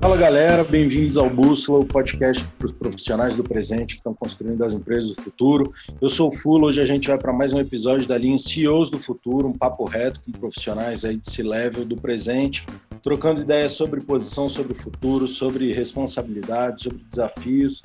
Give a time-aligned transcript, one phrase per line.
[0.00, 4.62] Fala galera, bem-vindos ao Bússola, o podcast para os profissionais do presente que estão construindo
[4.64, 5.72] as empresas do futuro.
[6.00, 8.90] Eu sou o Fulo, hoje a gente vai para mais um episódio da linha CEOs
[8.90, 12.64] do Futuro, um papo reto com profissionais aí de C-Level do presente,
[13.02, 17.82] trocando ideias sobre posição, sobre futuro, sobre responsabilidade, sobre desafios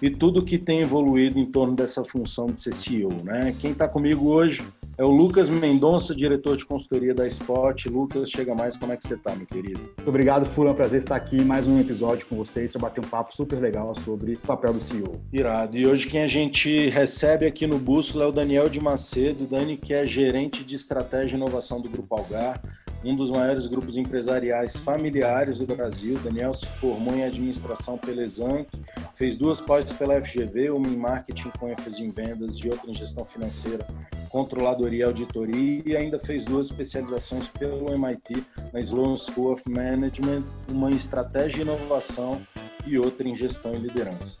[0.00, 3.12] e tudo que tem evoluído em torno dessa função de ser CEO.
[3.24, 3.52] Né?
[3.58, 4.62] Quem está comigo hoje
[4.98, 7.86] é o Lucas Mendonça, diretor de consultoria da Spot.
[7.86, 9.78] Lucas, chega mais, como é que você está, meu querido?
[9.78, 10.70] Muito obrigado, Fulano.
[10.70, 13.60] É um prazer estar aqui mais um episódio com vocês para bater um papo super
[13.60, 15.20] legal sobre o papel do CEO.
[15.32, 15.78] Irado.
[15.78, 19.46] E hoje quem a gente recebe aqui no Bússola é o Daniel de Macedo.
[19.46, 22.60] Dani, que é gerente de estratégia e inovação do Grupo Algar
[23.04, 26.18] um dos maiores grupos empresariais familiares do Brasil.
[26.22, 28.68] Daniel se formou em administração pela Exanc,
[29.14, 32.94] fez duas pós pela FGV, uma em marketing com ênfase em vendas e outra em
[32.94, 33.86] gestão financeira,
[34.28, 40.44] controladoria e auditoria, e ainda fez duas especializações pelo MIT na Sloan School of Management,
[40.70, 42.40] uma em estratégia e inovação
[42.86, 44.38] e outra em gestão e liderança.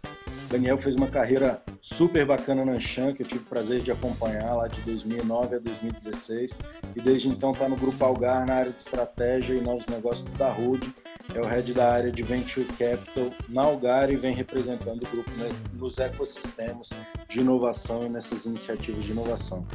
[0.48, 4.54] Daniel fez uma carreira super bacana na Anshan, que eu tive o prazer de acompanhar
[4.54, 6.58] lá de 2009 a 2016.
[6.96, 10.50] E desde então está no Grupo Algar na área de estratégia e novos negócios da
[10.50, 10.88] Rude.
[11.34, 15.30] É o head da área de Venture Capital na Algar e vem representando o grupo
[15.74, 16.88] nos ecossistemas
[17.28, 19.66] de inovação e nessas iniciativas de inovação.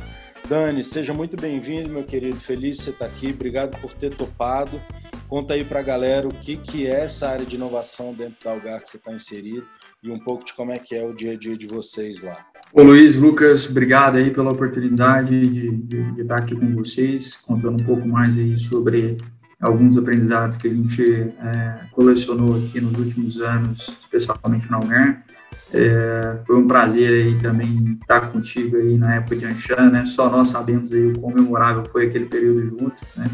[0.49, 2.37] Dani, seja muito bem-vindo, meu querido.
[2.37, 3.29] Feliz você estar aqui.
[3.29, 4.81] Obrigado por ter topado.
[5.29, 8.51] Conta aí para a galera o que, que é essa área de inovação dentro da
[8.51, 9.67] Algar que você está inserido
[10.03, 12.45] e um pouco de como é que é o dia a dia de vocês lá.
[12.73, 17.81] Ô Luiz, Lucas, obrigado aí pela oportunidade de, de, de estar aqui com vocês, contando
[17.81, 19.15] um pouco mais aí sobre
[19.61, 25.23] alguns aprendizados que a gente é, colecionou aqui nos últimos anos, especialmente na UNER.
[25.71, 30.05] É, foi um prazer aí também estar contigo aí na época de Anshan, né?
[30.05, 33.25] Só nós sabemos aí o quão memorável foi aquele período juntos, né?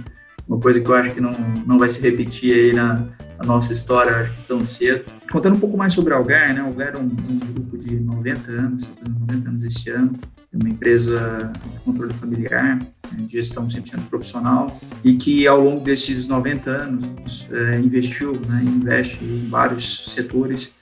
[0.50, 1.32] Uma coisa que eu acho que não,
[1.68, 3.06] não vai se repetir aí na,
[3.38, 5.06] na nossa história, tão cedo.
[5.32, 6.60] Contando um pouco mais sobre a Algar, né?
[6.60, 10.14] A Algar é um, um grupo de 90 anos, 90 anos esse ano,
[10.52, 15.82] é uma empresa de controle familiar, né, de gestão 100% profissional, e que ao longo
[15.82, 20.79] desses 90 anos é, investiu, né, investe em vários setores,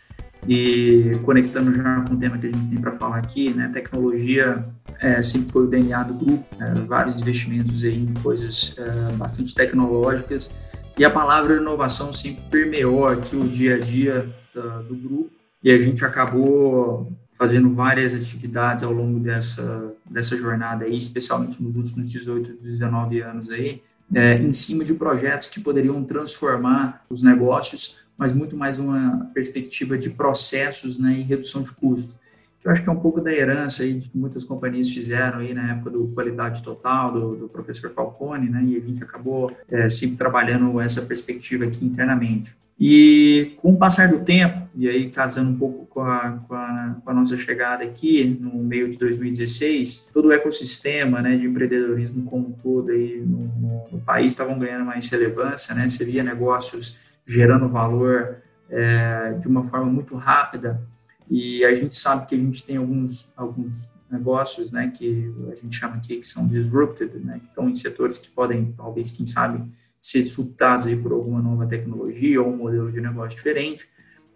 [0.47, 4.65] e conectando já com o tema que a gente tem para falar aqui, né, tecnologia
[4.99, 9.53] é, sempre foi o DNA do grupo, é, vários investimentos aí em coisas é, bastante
[9.53, 10.51] tecnológicas,
[10.97, 15.31] e a palavra inovação sempre permeou aqui o dia a dia do, do grupo,
[15.63, 21.75] e a gente acabou fazendo várias atividades ao longo dessa, dessa jornada aí, especialmente nos
[21.75, 23.81] últimos 18, 19 anos aí,
[24.13, 29.97] é, em cima de projetos que poderiam transformar os negócios, mas muito mais uma perspectiva
[29.97, 32.15] de processos né, e redução de custo.
[32.59, 35.53] Que eu acho que é um pouco da herança aí que muitas companhias fizeram aí
[35.53, 39.87] na época do qualidade total do, do professor Falcone, né, e a gente acabou é,
[39.89, 42.55] sempre trabalhando essa perspectiva aqui internamente.
[42.79, 46.95] E com o passar do tempo, e aí casando um pouco com a, com a,
[47.03, 52.23] com a nossa chegada aqui, no meio de 2016, todo o ecossistema né, de empreendedorismo
[52.25, 55.89] como um todo aí no, no, país estavam ganhando mais relevância, né?
[55.89, 58.37] Você negócios gerando valor
[58.69, 60.81] é, de uma forma muito rápida,
[61.29, 65.75] e a gente sabe que a gente tem alguns, alguns negócios né, que a gente
[65.75, 69.63] chama aqui que são disrupted, né, que estão em setores que podem, talvez, quem sabe,
[69.99, 73.87] ser disruptados aí por alguma nova tecnologia ou um modelo de negócio diferente.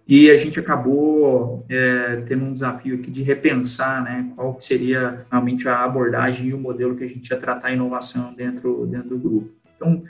[0.08, 5.70] E a gente acabou é, tendo um desafio aqui de repensar né, qual seria realmente
[5.70, 9.18] a abordagem e o modelo que a gente ia tratar a inovação dentro, dentro do
[9.18, 9.52] grupo.
[9.74, 10.04] Então,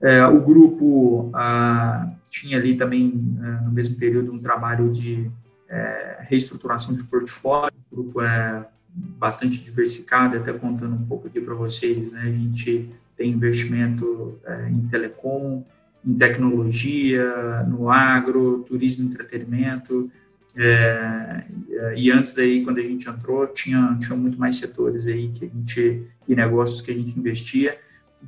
[0.00, 5.30] é, o grupo ah, tinha ali também, é, no mesmo período, um trabalho de
[5.68, 7.72] é, reestruturação de portfólio.
[7.90, 12.90] O grupo é bastante diversificado, até contando um pouco aqui para vocês, né, a gente
[13.16, 15.64] tem investimento é, em telecom,
[16.04, 20.10] em tecnologia, no agro, turismo e entretenimento.
[20.56, 21.44] É,
[21.96, 25.48] e antes daí, quando a gente entrou, tinha, tinha muito mais setores aí que a
[25.48, 27.78] gente, e negócios que a gente investia,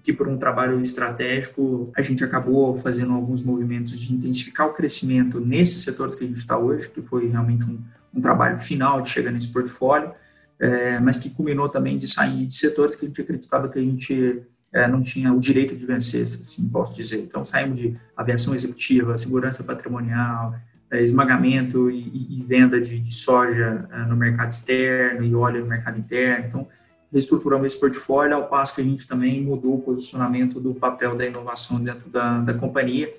[0.03, 5.41] que por um trabalho estratégico a gente acabou fazendo alguns movimentos de intensificar o crescimento
[5.41, 7.79] nesses setores que a gente está hoje, que foi realmente um,
[8.15, 10.12] um trabalho final de chegar nesse portfólio,
[10.59, 13.83] é, mas que culminou também de sair de setores que a gente acreditava que a
[13.83, 14.43] gente
[14.73, 17.21] é, não tinha o direito de vencer, assim posso dizer.
[17.21, 20.55] Então, saímos de aviação executiva, segurança patrimonial,
[20.91, 25.67] é, esmagamento e, e, venda de, de soja é, no mercado externo e óleo no
[25.67, 26.47] mercado interno.
[26.47, 26.69] Então,
[27.12, 31.26] reestruturamos esse portfólio, ao passo que a gente também mudou o posicionamento do papel da
[31.26, 33.12] inovação dentro da, da companhia,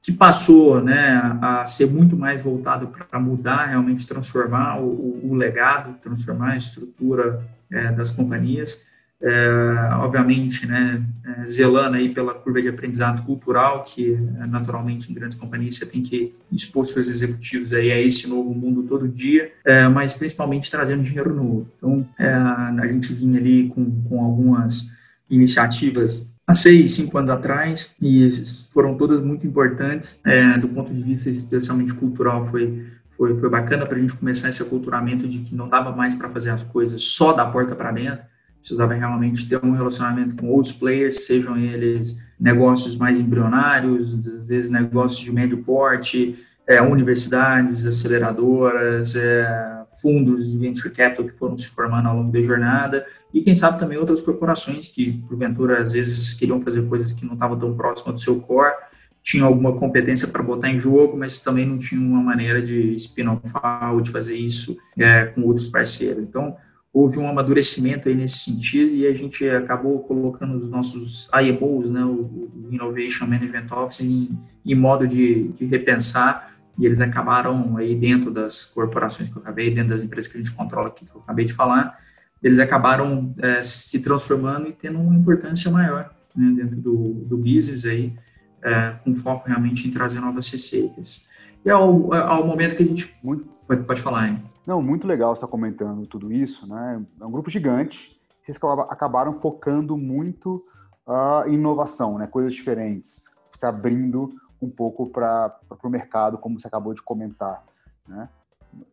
[0.00, 5.98] que passou né, a ser muito mais voltado para mudar, realmente transformar o, o, legado,
[6.00, 8.86] transformar a estrutura é, das companhias,
[9.26, 15.14] é, obviamente, né, é, zelando aí pela curva de aprendizado cultural, que é, naturalmente em
[15.14, 19.50] grandes companhias você tem que expor seus executivos aí a esse novo mundo todo dia,
[19.64, 21.68] é, mas principalmente trazendo dinheiro novo.
[21.76, 24.94] Então, é, a gente vinha ali com, com algumas
[25.28, 28.28] iniciativas há seis, cinco anos atrás e
[28.72, 32.46] foram todas muito importantes é, do ponto de vista especialmente cultural.
[32.46, 32.86] Foi
[33.16, 36.28] foi, foi bacana para a gente começar esse aculturamento de que não dava mais para
[36.28, 38.26] fazer as coisas só da porta para dentro,
[38.66, 44.70] precisava realmente ter um relacionamento com outros players, sejam eles negócios mais embrionários, às vezes
[44.70, 46.36] negócios de médio porte,
[46.66, 52.40] é, universidades, aceleradoras, é, fundos de venture capital que foram se formando ao longo da
[52.40, 57.24] jornada e quem sabe também outras corporações que porventura às vezes queriam fazer coisas que
[57.24, 58.74] não estavam tão próximas do seu core,
[59.22, 63.42] tinham alguma competência para botar em jogo, mas também não tinham uma maneira de spin-off
[63.92, 66.24] ou de fazer isso é, com outros parceiros.
[66.24, 66.56] Então
[66.96, 72.02] houve um amadurecimento aí nesse sentido e a gente acabou colocando os nossos IMOs, né,
[72.02, 74.30] o, Innovation Management Office, em,
[74.64, 79.72] em modo de, de, repensar e eles acabaram aí dentro das corporações que eu acabei,
[79.74, 81.98] dentro das empresas que a gente controla aqui, que eu acabei de falar,
[82.42, 87.84] eles acabaram é, se transformando e tendo uma importância maior né, dentro do, do business
[87.84, 88.14] aí,
[88.64, 91.28] é, com foco realmente em trazer novas receitas.
[91.62, 93.14] E ao, ao momento que a gente...
[93.22, 93.54] Muito...
[93.68, 94.42] Pode, pode falar, hein?
[94.66, 97.04] Não, muito legal você estar comentando tudo isso, né?
[97.20, 98.20] É um grupo gigante.
[98.42, 98.58] Vocês
[98.88, 100.56] acabaram focando muito
[101.06, 102.26] uh, em inovação, né?
[102.26, 104.28] Coisas diferentes, se abrindo
[104.60, 107.64] um pouco para o mercado, como você acabou de comentar,
[108.08, 108.28] né?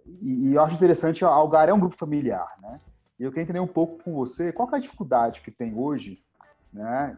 [0.06, 2.80] E, e eu acho interessante, a Algar é um grupo familiar, né?
[3.20, 6.24] E eu queria entender um pouco com você qual é a dificuldade que tem hoje,
[6.72, 7.18] né,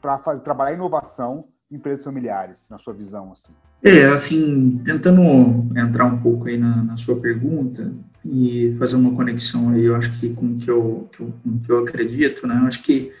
[0.00, 3.54] para trabalhar inovação em empresas familiares, na sua visão, assim.
[3.86, 5.22] É, assim, tentando
[5.78, 7.92] entrar um pouco aí na, na, sua pergunta
[8.24, 11.34] e fazer uma conexão aí, eu acho que com o que eu, que eu,
[11.64, 13.12] que eu acredito, né, eu acho que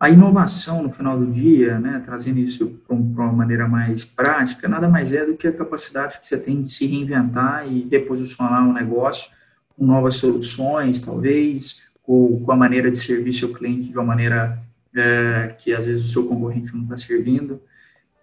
[0.00, 4.88] a inovação no final do dia, né, trazendo isso para uma maneira mais prática, nada
[4.88, 8.72] mais é do que a capacidade que você tem de se reinventar e reposicionar um
[8.72, 9.30] negócio
[9.76, 14.58] com novas soluções, talvez, ou com a maneira de servir seu cliente de uma maneira
[14.96, 17.60] é, que às vezes o seu concorrente não está servindo.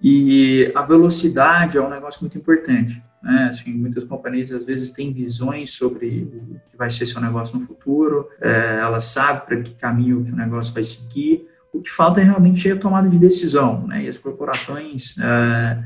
[0.02, 3.02] E a velocidade é um negócio muito importante.
[3.22, 3.48] Né?
[3.50, 7.66] Assim, muitas companhias às vezes têm visões sobre o que vai ser seu negócio no
[7.66, 11.48] futuro, é, elas sabem para que caminho que o negócio vai seguir.
[11.72, 14.04] O que falta é realmente a tomada de decisão, né?
[14.04, 15.78] E as corporações é,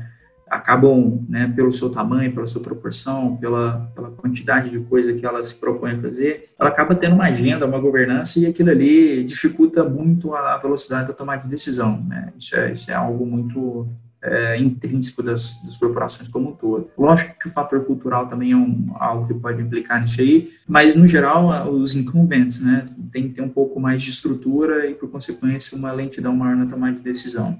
[0.50, 5.48] acabam, né, pelo seu tamanho, pela sua proporção, pela, pela quantidade de coisa que elas
[5.48, 9.84] se propõem a fazer, ela acaba tendo uma agenda, uma governança e aquilo ali dificulta
[9.84, 12.32] muito a velocidade da tomada de decisão, né?
[12.36, 13.88] Isso é, isso é algo muito
[14.26, 16.90] é, intrínseco das, das, corporações como um todo.
[16.98, 20.96] Lógico que o fator cultural também é um, algo que pode implicar nisso aí, mas
[20.96, 25.08] no geral os incumbents, né, tem que ter um pouco mais de estrutura e por
[25.08, 27.58] consequência uma lentidão maior na tomada de decisão.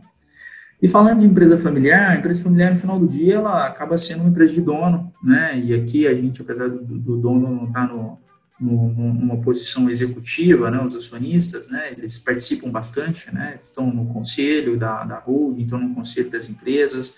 [0.81, 4.21] E falando de empresa familiar, a empresa familiar no final do dia ela acaba sendo
[4.21, 5.59] uma empresa de dono, né?
[5.59, 8.19] E aqui a gente, apesar do, do dono não estar tá no,
[8.59, 15.05] numa posição executiva, né, os acionistas, né, eles participam bastante, né, estão no conselho da,
[15.05, 17.17] da holding, estão no conselho das empresas,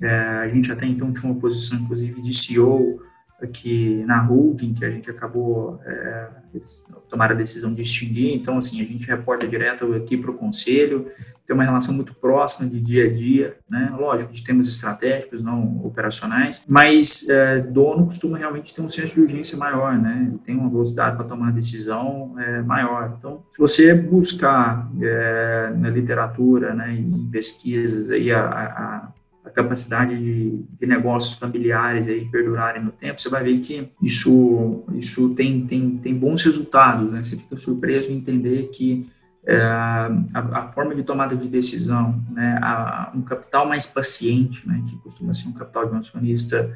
[0.00, 3.02] é, a gente até então tinha uma posição, inclusive, de CEO
[3.40, 8.56] aqui na holding, que a gente acabou, é, eles tomaram a decisão de extinguir, então,
[8.56, 11.10] assim, a gente reporta direto aqui para o conselho,
[11.48, 13.90] tem uma relação muito próxima de dia a dia, né?
[13.98, 19.22] Lógico, de temas estratégicos, não operacionais, mas é, dono costuma realmente ter um senso de
[19.22, 20.30] urgência maior, né?
[20.44, 23.14] Tem uma velocidade para tomar decisão é, maior.
[23.16, 29.08] Então, se você buscar é, na literatura, né, em pesquisas aí a, a
[29.44, 34.84] a capacidade de, de, negócios familiares aí perdurarem no tempo, você vai ver que isso,
[34.94, 37.22] isso tem, tem, tem bons resultados, né?
[37.22, 39.08] Você fica surpreso em entender que
[39.56, 44.96] a, a, forma de tomada de decisão, né, a, um capital mais paciente, né, que
[44.98, 46.70] costuma ser um capital de um acionista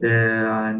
[0.00, 0.74] é,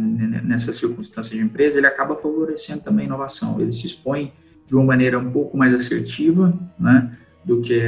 [0.44, 3.58] nessas circunstâncias de empresa, ele acaba favorecendo também a inovação.
[3.60, 4.32] Ele se expõe
[4.66, 7.80] de uma maneira um pouco mais assertiva, né, do que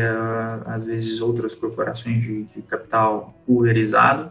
[0.64, 4.30] às vezes outras corporações de, de capital pulverizado,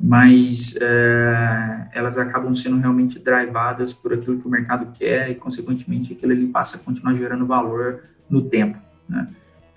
[0.00, 6.12] mas é, elas acabam sendo realmente drivadas por aquilo que o mercado quer e, consequentemente,
[6.12, 9.28] aquilo ali passa a continuar gerando valor no tempo, né?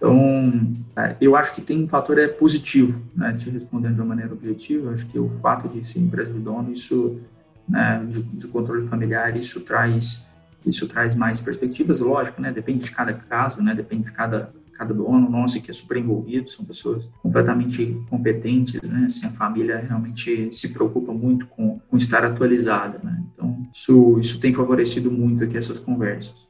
[0.02, 4.08] Então, é, eu acho que tem um fator é positivo, né, te respondendo de uma
[4.08, 7.22] maneira objetiva, acho que o fato de ser empresa de dono, isso,
[7.70, 10.28] né, de, de, controle familiar, isso traz,
[10.66, 14.92] isso traz mais perspectivas, lógico, né, depende de cada caso, né, depende de cada, cada
[14.92, 20.50] dono, nosso que é super envolvido, são pessoas completamente competentes, né, assim, a família realmente
[20.52, 25.58] se preocupa muito com, com estar atualizada, né, então isso, isso tem favorecido muito aqui
[25.58, 26.50] essas conversas.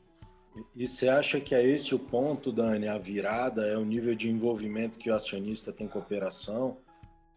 [0.81, 4.27] E você acha que é esse o ponto, Dani, a virada, é o nível de
[4.27, 6.77] envolvimento que o acionista tem com a operação?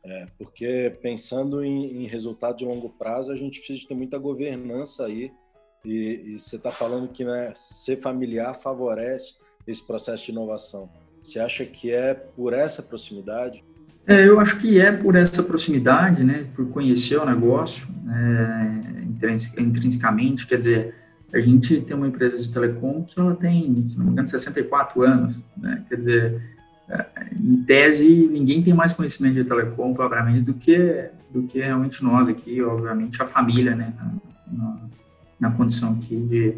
[0.03, 5.05] É, porque pensando em, em resultado de longo prazo, a gente precisa ter muita governança
[5.05, 5.31] aí.
[5.85, 9.35] E, e você está falando que né, ser familiar favorece
[9.67, 10.89] esse processo de inovação.
[11.23, 13.63] Você acha que é por essa proximidade?
[14.07, 20.47] É, eu acho que é por essa proximidade, né, por conhecer o negócio é, intrinsecamente,
[20.47, 21.04] quer dizer,
[21.35, 25.03] a gente tem uma empresa de telecom que ela tem, se não me engano, 64
[25.03, 26.41] anos, né, quer dizer,
[26.89, 32.05] é, em tese, ninguém tem mais conhecimento de telecom, propriamente, do que, do que realmente
[32.05, 33.93] nós aqui, obviamente, a família, né,
[34.47, 34.77] na,
[35.41, 36.55] na condição aqui de,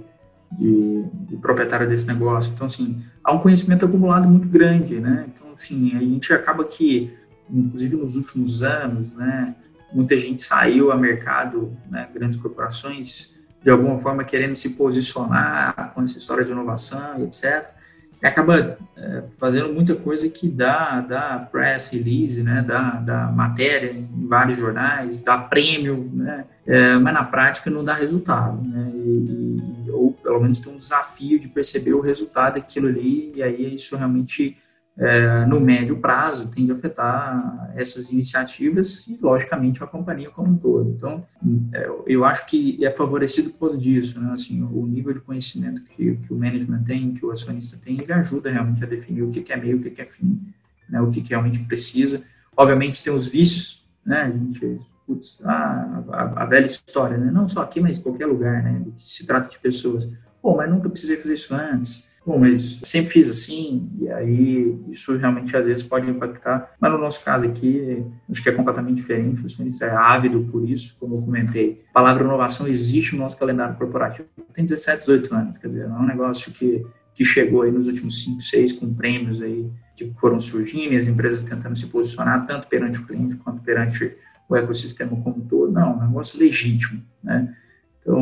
[0.52, 2.52] de, de proprietário desse negócio.
[2.52, 7.14] Então, assim, há um conhecimento acumulado muito grande, né, então, assim, a gente acaba que,
[7.48, 9.54] inclusive nos últimos anos, né,
[9.90, 13.35] muita gente saiu a mercado, né, grandes corporações,
[13.66, 17.74] de alguma forma querendo se posicionar com essa história de inovação, etc
[18.22, 23.92] e acaba é, fazendo muita coisa que dá, dá press release, né, dá, dá matéria
[23.92, 29.90] em vários jornais, dá prêmio, né, é, mas na prática não dá resultado, né, e,
[29.90, 33.96] ou pelo menos tem um desafio de perceber o resultado daquilo ali, e aí isso
[33.96, 34.56] realmente
[34.98, 40.56] é, no médio prazo, tende a afetar essas iniciativas e, logicamente, a companhia como um
[40.56, 40.90] todo.
[40.90, 41.24] Então,
[41.72, 44.32] é, eu acho que é favorecido por causa disso, né?
[44.32, 48.12] assim, o nível de conhecimento que, que o management tem, que o acionista tem, ele
[48.12, 50.40] ajuda realmente a definir o que é meio, o que é fim,
[50.88, 51.00] né?
[51.00, 52.24] o que, realmente precisa.
[52.56, 54.22] Obviamente, tem os vícios, né?
[54.22, 57.30] a gente putz, a, a, a, velha história, né?
[57.30, 58.82] não só aqui, mas em qualquer lugar, né?
[58.96, 60.08] que se trata de pessoas.
[60.40, 65.16] Pô, mas nunca precisei fazer isso antes Bom, mas sempre fiz assim, e aí isso
[65.16, 66.74] realmente às vezes pode impactar.
[66.80, 69.44] Mas no nosso caso aqui, acho que é completamente diferente.
[69.44, 71.84] O senhor é ávido por isso, como eu comentei.
[71.90, 74.26] A palavra inovação existe no nosso calendário corporativo.
[74.52, 77.86] Tem 17, 18 anos, quer dizer, não é um negócio que, que chegou aí nos
[77.86, 82.44] últimos 5, 6 com prêmios aí que foram surgindo e as empresas tentando se posicionar
[82.44, 84.16] tanto perante o cliente quanto perante
[84.48, 85.70] o ecossistema como um todo.
[85.70, 87.54] Não, é um negócio legítimo, né?
[88.00, 88.20] Então,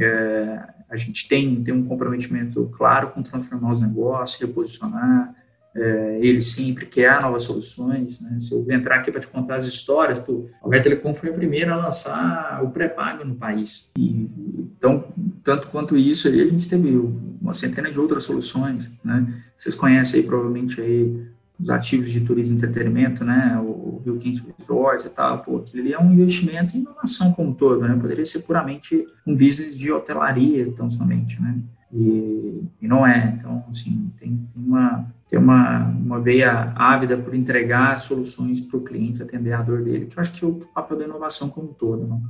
[0.00, 5.34] é, a gente tem, tem um comprometimento claro com transformar os negócios, reposicionar
[5.76, 8.20] é, eles sempre, criar novas soluções.
[8.20, 8.38] Né?
[8.38, 11.32] Se eu entrar aqui para te contar as histórias, pô, a Vai Telecom foi a
[11.32, 13.90] primeira a lançar o pré-pago no país.
[13.98, 14.30] E,
[14.76, 15.12] então,
[15.42, 16.96] tanto quanto isso, a gente teve
[17.40, 18.90] uma centena de outras soluções.
[19.04, 19.26] Né?
[19.56, 21.26] Vocês conhecem aí, provavelmente, aí,
[21.58, 25.82] os ativos de turismo e entretenimento, né, o Rio Quente Resort e tal, pô, aquilo
[25.82, 29.76] ali é um investimento em inovação como um todo, né, poderia ser puramente um business
[29.76, 31.58] de hotelaria, tão somente, né,
[31.92, 37.98] e, e não é, então, assim, tem, uma, tem uma, uma veia ávida por entregar
[37.98, 40.98] soluções para o cliente, atender a dor dele, que eu acho que é o papel
[40.98, 42.20] da inovação como um todo, né.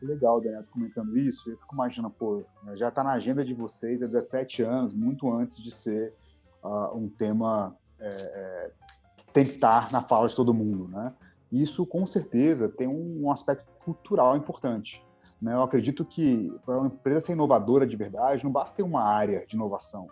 [0.00, 2.42] Legal, Daniel, comentando isso, eu fico imaginando, pô,
[2.74, 6.12] já está na agenda de vocês há 17 anos, muito antes de ser
[6.60, 8.70] uh, um tema é, é,
[9.32, 11.12] tem que estar na fala de todo mundo, né?
[11.52, 15.04] Isso, com certeza, tem um, aspecto cultural importante.
[15.40, 15.52] Né?
[15.52, 19.44] Eu acredito que para uma empresa ser inovadora de verdade, não basta ter uma área
[19.46, 20.08] de inovação.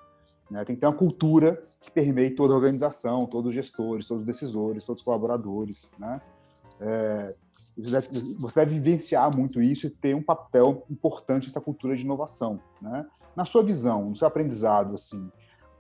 [0.51, 0.63] Né?
[0.67, 4.27] Tem que ter uma cultura que permeie toda a organização, todos os gestores, todos os
[4.27, 5.91] decisores, todos os colaboradores.
[5.99, 6.21] Né?
[6.79, 7.35] É,
[7.79, 12.05] você, deve, você, deve, vivenciar muito isso e ter um papel importante nessa cultura de
[12.05, 12.61] inovação.
[12.83, 13.07] Né?
[13.35, 15.31] Na sua visão, no seu aprendizado, assim,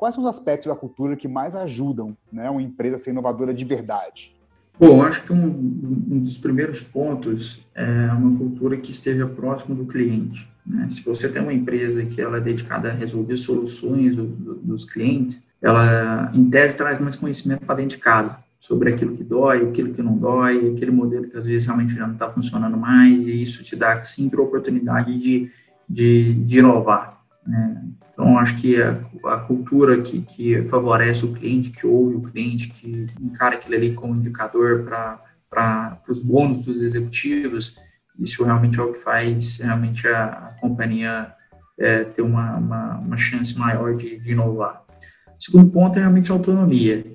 [0.00, 3.52] Quais são os aspectos da cultura que mais ajudam né, uma empresa a ser inovadora
[3.52, 4.34] de verdade?
[4.78, 9.84] Bom, acho que um, um, dos primeiros pontos é uma cultura que esteja próximo do
[9.84, 10.50] cliente.
[10.64, 10.88] Né?
[10.88, 14.86] Se você tem uma empresa que ela é dedicada a resolver soluções do, do, dos
[14.86, 19.68] clientes, ela, em tese, traz mais conhecimento para dentro de casa sobre aquilo que dói,
[19.68, 23.26] aquilo que não dói, aquele modelo que às vezes realmente já não está funcionando mais,
[23.26, 25.50] e isso te dá sempre a oportunidade de,
[25.86, 27.19] de, de inovar.
[27.46, 27.82] Né?
[28.10, 32.68] Então, acho que a, a cultura que, que, favorece o cliente, que ouve o cliente,
[32.70, 37.76] que encara aquilo ali como indicador para os bônus dos executivos,
[38.18, 41.32] isso realmente é o que faz realmente a, a companhia
[41.78, 44.84] é, ter uma, uma, uma, chance maior de, de inovar.
[45.28, 47.06] O segundo ponto é realmente a autonomia.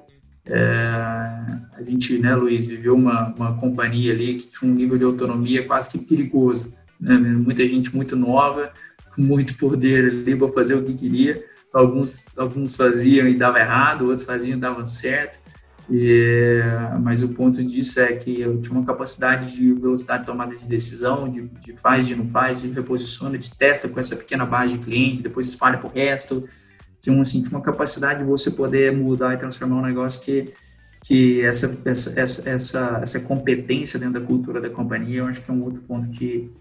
[0.47, 0.59] É,
[1.73, 5.65] a gente, né, Luiz, viveu uma, uma companhia ali que tinha um nível de autonomia
[5.65, 6.73] quase que perigoso.
[6.99, 7.15] Né?
[7.15, 8.73] Muita gente muito nova,
[9.17, 11.43] muito poder ali para fazer o que queria.
[11.73, 15.39] Alguns, alguns faziam e dava errado, outros faziam e davam certo.
[15.89, 16.61] E,
[17.01, 20.65] mas o ponto disso é que eu tinha uma capacidade de velocidade de tomada de
[20.67, 24.77] decisão, de, de faz, de não faz, de reposiciona, de testa com essa pequena base
[24.77, 26.47] de cliente, depois espalha para o resto.
[27.01, 30.53] Tinha, assim, tinha uma capacidade de você poder mudar e transformar um negócio que,
[31.03, 35.53] que essa, essa, essa, essa competência dentro da cultura da companhia, eu acho que é
[35.53, 36.51] um outro ponto que,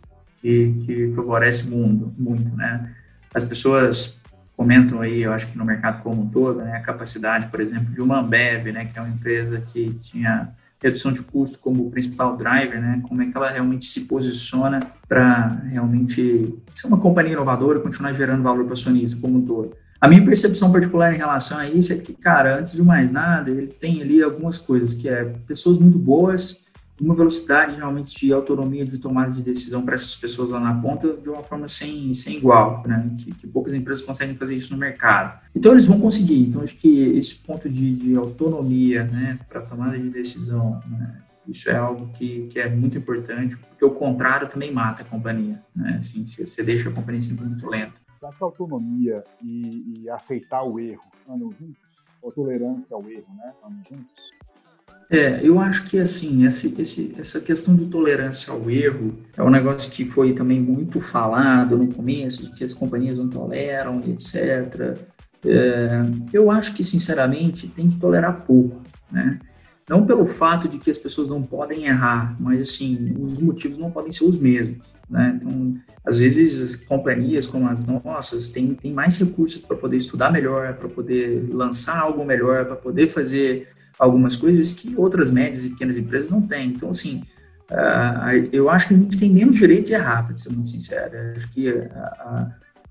[0.45, 2.91] que, que favorece muito, muito, né?
[3.33, 4.21] As pessoas
[4.55, 7.93] comentam aí, eu acho que no mercado como um todo, né, a capacidade, por exemplo,
[7.93, 12.37] de uma Ambev, né, que é uma empresa que tinha redução de custo como principal
[12.37, 17.79] driver, né, como é que ela realmente se posiciona para realmente ser uma companhia inovadora
[17.79, 19.75] e continuar gerando valor para o acionista como um todo.
[19.99, 23.51] A minha percepção particular em relação a isso é que, cara, antes de mais nada,
[23.51, 26.65] eles têm ali algumas coisas, que é pessoas muito boas,
[27.01, 31.17] uma velocidade realmente de autonomia de tomada de decisão para essas pessoas lá na ponta
[31.17, 33.15] de uma forma sem, sem igual, né?
[33.19, 35.41] que, que, poucas empresas conseguem fazer isso no mercado.
[35.55, 36.43] Então eles vão conseguir.
[36.43, 41.69] Então acho que esse ponto de, de autonomia né, para tomada de decisão, né, isso
[41.69, 45.63] é algo que, que é muito importante, porque o contrário também mata a companhia.
[45.75, 45.97] Né?
[45.99, 48.01] Assim, você deixa a companhia sempre muito lenta.
[48.19, 51.83] Que a autonomia e, e aceitar o erro andam juntos?
[52.23, 53.53] Ou tolerância ao erro, né?
[53.87, 54.34] Juntos?
[55.11, 59.51] É, eu acho que assim, esse, esse, essa questão de tolerância ao erro é um
[59.51, 64.97] negócio que foi também muito falado no começo, de que as companhias não toleram, etc.
[65.45, 68.81] É, eu acho que, sinceramente, tem que tolerar pouco,
[69.11, 69.39] né?
[69.87, 73.91] Não pelo fato de que as pessoas não podem errar, mas assim, os motivos não
[73.91, 75.39] podem ser os mesmos, né?
[75.39, 80.75] Então, às vezes, companhias como as nossas têm, têm mais recursos para poder estudar melhor,
[80.75, 85.97] para poder lançar algo melhor, para poder fazer algumas coisas que outras médias e pequenas
[85.97, 86.69] empresas não têm.
[86.71, 87.23] Então, assim,
[88.53, 91.17] eu acho que a gente tem menos direito de errar, para ser muito sincero.
[91.17, 91.69] Eu acho que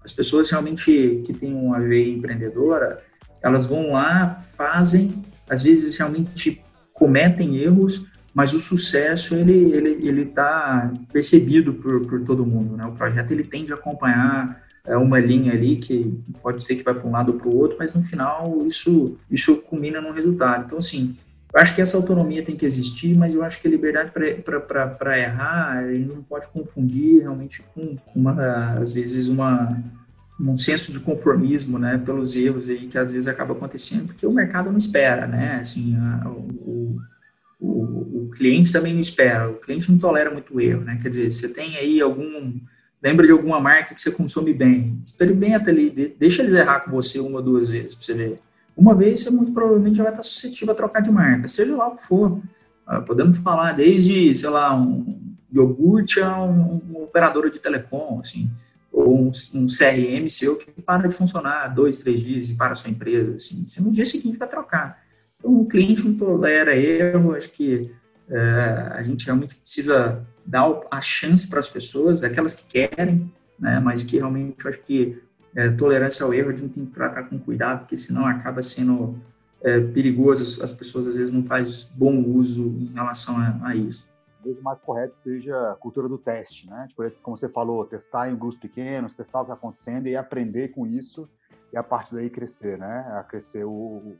[0.03, 3.01] as pessoas realmente que têm uma veia empreendedora,
[3.41, 6.61] elas vão lá, fazem, às vezes realmente
[6.93, 12.85] cometem erros, mas o sucesso ele ele ele está percebido por, por todo mundo, né?
[12.85, 16.93] O projeto ele tende a acompanhar é uma linha ali que pode ser que vai
[16.93, 20.65] para um lado ou para o outro, mas no final isso isso culmina num resultado.
[20.65, 21.15] Então assim,
[21.53, 25.19] eu acho que essa autonomia tem que existir, mas eu acho que a liberdade para
[25.19, 29.81] errar ele não pode confundir realmente com uma às vezes uma
[30.39, 34.31] um senso de conformismo, né, pelos erros aí que às vezes acaba acontecendo, porque o
[34.31, 36.97] mercado não espera, né, assim, a, o,
[37.59, 41.31] o, o, cliente também não espera, o cliente não tolera muito erro, né, quer dizer,
[41.31, 42.59] você tem aí algum,
[43.03, 47.19] lembra de alguma marca que você consome bem, experimenta ali, deixa eles errar com você
[47.19, 48.39] uma ou duas vezes, para você ver.
[48.75, 51.89] Uma vez você muito provavelmente já vai estar suscetível a trocar de marca, seja lá
[51.89, 52.41] o que for.
[52.87, 58.49] Ah, podemos falar desde, sei lá, um iogurte a um, um operadora de telecom, assim,
[58.91, 62.75] ou um, um, CRM seu que para de funcionar dois, três dias e para a
[62.75, 65.03] sua empresa, assim, você no dia seguinte vai trocar.
[65.37, 67.91] Então, o cliente não tolera erro, acho que
[68.29, 73.79] é, a gente realmente precisa dar a chance para as pessoas, aquelas que querem, né,
[73.79, 75.21] mas que realmente eu acho que
[75.55, 79.19] é, tolerância ao erro a gente tem que tratar com cuidado, porque senão acaba sendo
[79.61, 84.09] é, perigoso, as pessoas às vezes não fazem bom uso em relação a, a isso.
[84.35, 86.85] Talvez o mais correto seja a cultura do teste, né?
[86.89, 90.69] Tipo, como você falou, testar em grupos pequenos, testar o que está acontecendo e aprender
[90.69, 91.29] com isso
[91.71, 93.05] e a partir daí crescer, né?
[93.17, 94.17] A crescer o,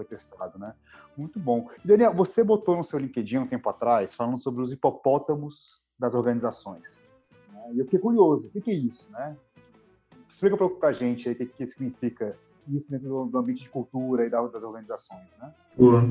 [0.00, 0.72] foi testado, né?
[1.16, 1.68] Muito bom.
[1.84, 7.10] Daniel, você botou no seu LinkedIn um tempo atrás falando sobre os hipopótamos das organizações.
[7.52, 7.74] Né?
[7.74, 9.36] E eu fiquei curioso, o que é isso, né?
[10.32, 12.36] Explica para a gente aí o que, que significa
[12.68, 15.52] isso dentro do ambiente de cultura e das organizações, né?
[15.76, 16.06] Boa.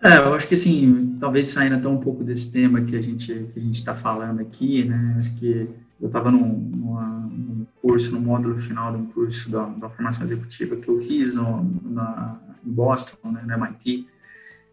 [0.00, 3.26] É, eu acho que assim, talvez saindo até um pouco desse tema que a gente
[3.52, 5.16] que a gente está falando aqui, né?
[5.18, 5.68] Acho que
[6.00, 10.76] eu estava num, num, curso, no módulo final de um curso da, da formação executiva
[10.76, 14.06] que eu fiz no, na, em Boston, né, MIT,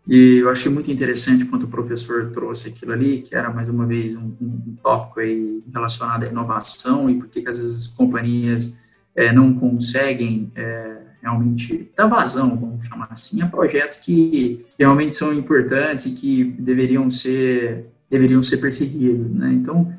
[0.08, 3.86] e eu achei muito interessante quando o professor trouxe aquilo ali, que era mais uma
[3.88, 8.76] vez um, um tópico aí relacionado à inovação e por que às vezes as companhias
[9.16, 15.34] é, não conseguem é, realmente dar vazão, vamos chamar assim, a projetos que realmente são
[15.34, 19.52] importantes e que deveriam ser deveriam ser perseguidos, né?
[19.52, 19.92] Então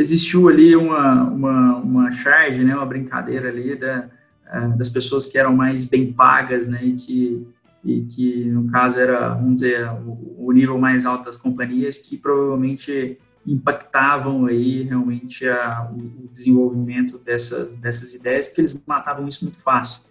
[0.00, 4.08] existiu ali uma uma, uma charge, né, uma brincadeira ali da
[4.46, 7.46] é, das pessoas que eram mais bem pagas, né, e que
[7.82, 9.88] e que no caso era, vamos dizer,
[10.36, 17.76] o, nível mais alto das companhias que provavelmente impactavam aí realmente a, o desenvolvimento dessas
[17.76, 20.02] dessas ideias, porque eles matavam isso muito fácil.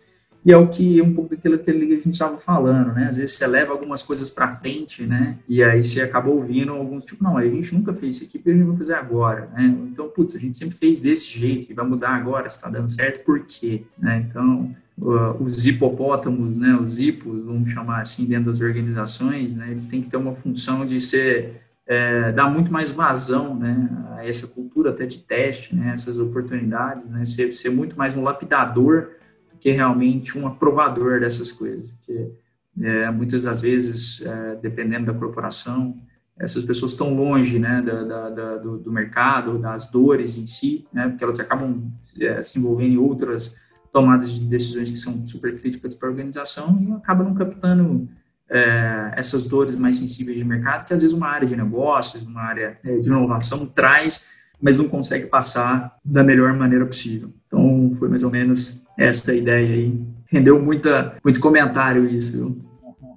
[0.46, 3.08] E é o que um pouco daquilo que a gente estava falando, né?
[3.08, 5.38] Às vezes você leva algumas coisas para frente, né?
[5.48, 8.52] E aí você acaba ouvindo alguns tipo, não, a gente nunca fez isso aqui, porque
[8.52, 9.66] a gente vai fazer agora, né?
[9.92, 13.24] Então, putz, a gente sempre fez desse jeito e vai mudar agora, está dando certo,
[13.26, 13.84] por quê?
[13.98, 14.26] Né?
[14.28, 16.78] Então, uh, os hipopótamos, né?
[16.82, 19.70] Os hipos, vamos chamar assim, dentro das organizações, né?
[19.70, 24.24] Eles têm que ter uma função de ser é, dar muito mais vazão né, a
[24.24, 29.10] essa cultura até de teste, né, essas oportunidades, né, ser, ser muito mais um lapidador
[29.60, 31.92] que realmente um aprovador dessas coisas.
[31.92, 32.32] Porque
[32.82, 35.96] é, muitas das vezes, é, dependendo da corporação,
[36.38, 40.88] essas pessoas estão longe né, da, da, da, do, do, mercado, das dores em si,
[40.94, 41.92] né, porque elas acabam
[42.22, 43.58] é, se envolvendo em outras
[43.92, 48.08] tomadas de decisões que são super críticas para a organização e acaba não captando
[48.50, 52.42] é, essas dores mais sensíveis de mercado que às vezes uma área de negócios, uma
[52.42, 54.30] área é, de inovação traz,
[54.62, 57.34] mas não consegue passar da melhor maneira possível.
[57.48, 60.06] Então foi mais ou menos essa ideia aí.
[60.28, 62.58] Rendeu muita, muito comentário isso.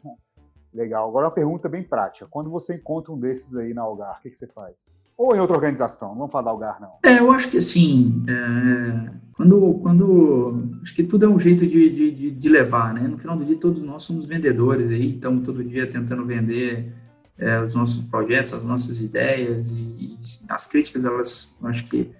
[0.72, 1.08] Legal.
[1.08, 2.26] Agora uma pergunta bem prática.
[2.30, 4.74] Quando você encontra um desses aí na Algar, o que, que você faz?
[5.18, 6.10] Ou em outra organização?
[6.10, 6.92] Não vamos falar da Algar, não.
[7.04, 10.70] É, eu acho que assim, é, quando, quando.
[10.82, 13.06] Acho que tudo é um jeito de, de, de, levar, né?
[13.06, 16.92] No final do dia, todos nós somos vendedores aí, estamos todo dia tentando vender
[17.36, 20.18] é, os nossos projetos, as nossas ideias e, e
[20.48, 22.10] as críticas, elas, acho que,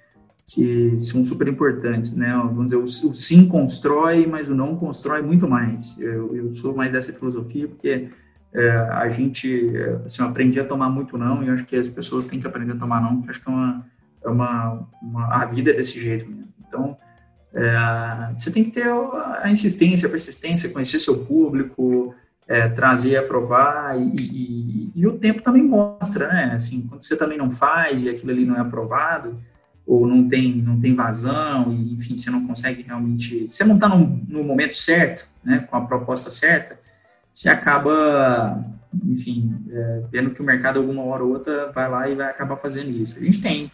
[0.47, 2.33] que são super importantes, né?
[2.35, 5.99] Vamos dizer, o, sim constrói, mas o não constrói muito mais.
[5.99, 8.09] Eu, eu sou mais dessa filosofia porque
[8.53, 9.73] é, a gente,
[10.05, 12.47] assim, eu aprendi a tomar muito não e eu acho que as pessoas têm que
[12.47, 13.87] aprender a tomar não, porque acho que é uma,
[14.25, 16.53] é uma, uma a vida é desse jeito mesmo.
[16.69, 16.97] Então,
[17.55, 22.15] é, você tem que ter a insistência, a persistência, conhecer seu público,
[22.49, 26.53] é, trazer, aprovar e, e, e, o tempo também mostra, né?
[26.55, 29.39] Assim, quando você também não faz e aquilo ali não é aprovado
[29.87, 33.89] ou não tem não tem vazão e enfim você não consegue realmente, você não está
[33.89, 35.67] no, no momento certo, né?
[35.71, 36.79] Com a proposta certa
[37.33, 38.63] você acaba,
[39.05, 42.59] enfim, é, vendo que o mercado alguma hora ou outra vai lá e vai acabar
[42.59, 43.19] fazendo isso.
[43.19, 43.73] A gente tem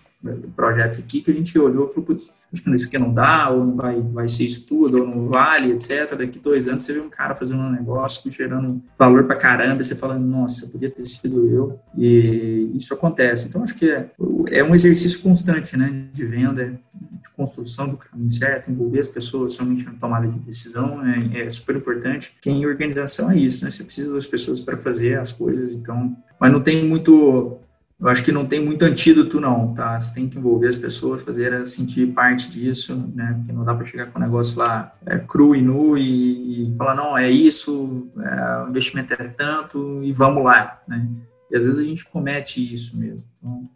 [0.56, 3.50] projetos aqui que a gente olhou e falou, putz, acho que isso aqui não dá,
[3.50, 6.16] ou não vai, vai ser isso tudo, ou não vale, etc.
[6.16, 9.84] Daqui dois anos você vê um cara fazendo um negócio gerando valor pra caramba, e
[9.84, 11.78] você fala, nossa, podia ter sido eu.
[11.96, 13.46] E isso acontece.
[13.46, 14.10] Então, acho que é,
[14.50, 19.52] é um exercício constante, né, de venda, de construção do caminho certo, envolver as pessoas
[19.52, 22.36] somente na tomada de decisão, é, é super importante.
[22.40, 26.16] Quem em organização é isso, né, você precisa das pessoas para fazer as coisas, então,
[26.40, 27.57] mas não tem muito
[28.00, 29.98] eu acho que não tem muito antídoto não, tá?
[29.98, 33.34] Você tem que envolver as pessoas, fazer elas sentir parte disso, né?
[33.36, 36.76] Porque não dá para chegar com o negócio lá é, cru e nu e, e,
[36.76, 41.08] falar, não, é isso, é, o investimento é tanto e vamos lá, né?
[41.50, 43.26] E às vezes a gente comete isso mesmo.
[43.36, 43.68] Então,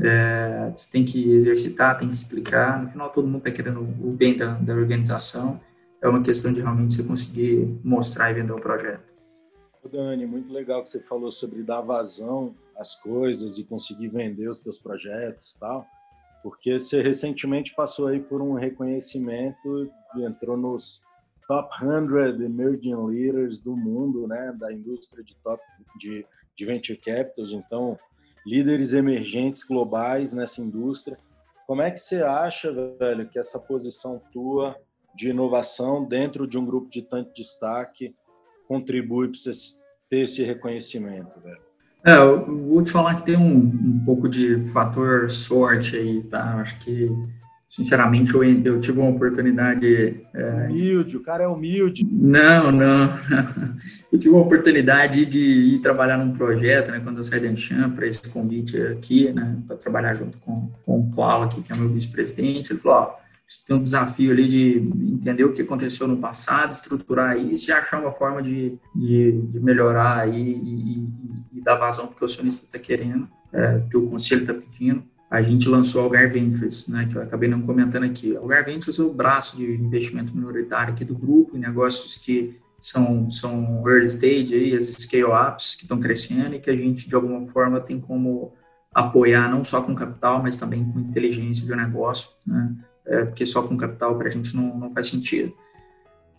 [0.00, 2.80] é, você tem que exercitar, tem que explicar.
[2.80, 5.58] No final, todo mundo está querendo o bem da, da organização.
[6.00, 9.15] É uma questão de realmente você conseguir mostrar e vender o projeto.
[9.86, 14.60] Dani, muito legal que você falou sobre dar vazão às coisas e conseguir vender os
[14.60, 15.86] teus projetos tal,
[16.42, 21.02] porque você recentemente passou aí por um reconhecimento e entrou nos
[21.48, 25.62] top 100 emerging leaders do mundo, né, da indústria de top
[25.98, 27.98] de, de venture capitals, então
[28.44, 31.18] líderes emergentes globais nessa indústria.
[31.66, 34.76] Como é que você acha, velho, que essa posição tua
[35.14, 38.14] de inovação dentro de um grupo de tanto destaque
[38.66, 39.52] contribui para você
[40.08, 41.66] ter esse reconhecimento, velho?
[42.04, 46.60] É, eu vou te falar que tem um, um pouco de fator sorte aí, tá?
[46.60, 47.10] Acho que,
[47.68, 50.20] sinceramente, eu, eu tive uma oportunidade.
[50.32, 50.68] É...
[50.70, 52.06] Humilde, o cara é humilde.
[52.08, 53.10] Não, não.
[54.12, 57.00] eu tive uma oportunidade de ir trabalhar num projeto, né?
[57.02, 59.58] Quando eu saí da Anchan, para esse convite aqui, né?
[59.66, 62.72] Para trabalhar junto com, com o Paulo aqui, que é meu vice-presidente.
[62.72, 63.25] Ele falou: ó
[63.66, 64.78] tem um desafio ali de
[65.14, 69.60] entender o que aconteceu no passado, estruturar isso e achar uma forma de, de, de
[69.60, 71.04] melhorar aí e,
[71.54, 75.04] e, e, dar vazão porque o acionista está querendo, é, que o conselho está pedindo.
[75.30, 78.32] A gente lançou o Algar Ventures, né, que eu acabei não comentando aqui.
[78.32, 82.56] O Algar Ventures é o braço de investimento minoritário aqui do grupo, em negócios que
[82.78, 87.14] são, são early stage, aí, as scale-ups que estão crescendo e que a gente, de
[87.14, 88.52] alguma forma, tem como
[88.94, 92.74] apoiar não só com capital, mas também com inteligência de negócio, né?
[93.06, 95.52] É, porque só com capital para a gente não, não faz sentido.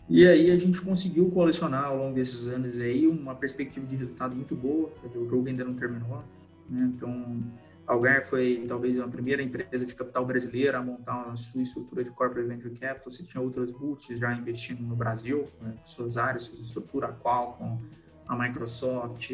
[0.08, 4.34] E aí a gente conseguiu colecionar ao longo desses anos aí uma perspectiva de resultado
[4.34, 6.24] muito boa, porque o jogo ainda não terminou.
[6.68, 6.90] Né?
[6.94, 7.42] Então,
[7.86, 12.10] Algar foi talvez a primeira empresa de capital brasileira a montar a sua estrutura de
[12.10, 13.10] corporate venture capital.
[13.10, 15.74] Você tinha outras boots já investindo no Brasil, né?
[15.82, 17.78] suas áreas, sua estrutura, a Qualcomm,
[18.26, 19.30] a Microsoft,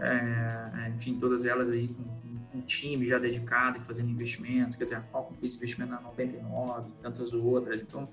[0.00, 2.04] é, enfim, todas elas aí com,
[2.54, 6.88] um time já dedicado e fazendo investimentos, quer dizer, a Qualcomm fez investimento na 99
[6.88, 8.08] e tantas outras, então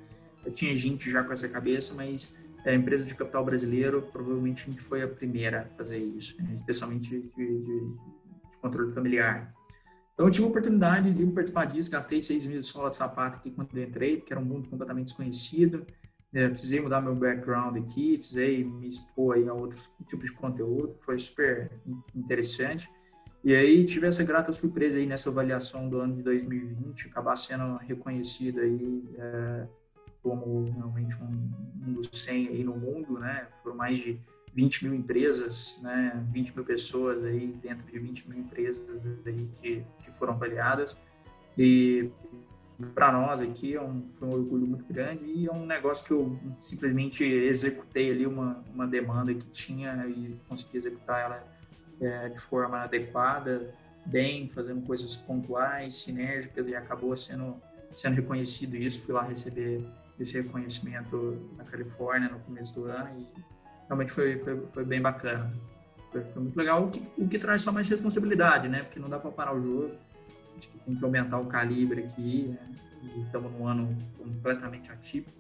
[0.45, 4.63] eu tinha gente já com essa cabeça, mas é, a empresa de capital brasileiro, provavelmente
[4.63, 7.95] a gente foi a primeira a fazer isso, né, especialmente de, de, de,
[8.61, 9.53] controle familiar.
[10.13, 13.51] Então eu tive a oportunidade de participar disso, gastei seis meses sola de sapato aqui
[13.51, 15.85] quando eu entrei, porque era um mundo completamente desconhecido,
[16.33, 21.17] é, precisei mudar meu background aqui, precisei me expor a outros tipos de conteúdo, foi
[21.19, 21.71] super
[22.15, 22.89] interessante.
[23.45, 27.77] E aí tive essa grata surpresa aí nessa avaliação do ano de 2020, acabar sendo
[27.77, 29.67] reconhecido aí é,
[30.23, 31.51] como realmente um,
[31.87, 33.47] um, dos 100 aí no mundo, né?
[33.61, 34.19] Foram mais de
[34.55, 36.25] 20 mil empresas, né?
[36.33, 38.83] 20 mil pessoas aí dentro de 20 mil empresas
[39.23, 40.97] aí que, que foram avaliadas.
[41.55, 42.09] E
[42.95, 46.11] para nós aqui é um, foi um orgulho muito grande e é um negócio que
[46.11, 51.54] eu simplesmente executei ali uma, uma demanda que tinha e consegui executar ela
[52.01, 53.73] é, de forma adequada,
[54.05, 57.55] bem, fazendo coisas pontuais, sinérgicas e acabou sendo
[57.91, 59.01] sendo reconhecido isso.
[59.03, 59.85] Fui lá receber
[60.19, 63.41] esse reconhecimento na Califórnia no começo do ano e
[63.87, 65.53] realmente foi, foi, foi bem bacana.
[66.11, 68.83] Foi, foi muito legal, o que, o que traz só mais responsabilidade, né?
[68.83, 69.91] Porque não dá para parar o jogo
[70.57, 72.75] Acho que tem que aumentar o calibre aqui, né?
[73.03, 75.37] E estamos num ano completamente atípico.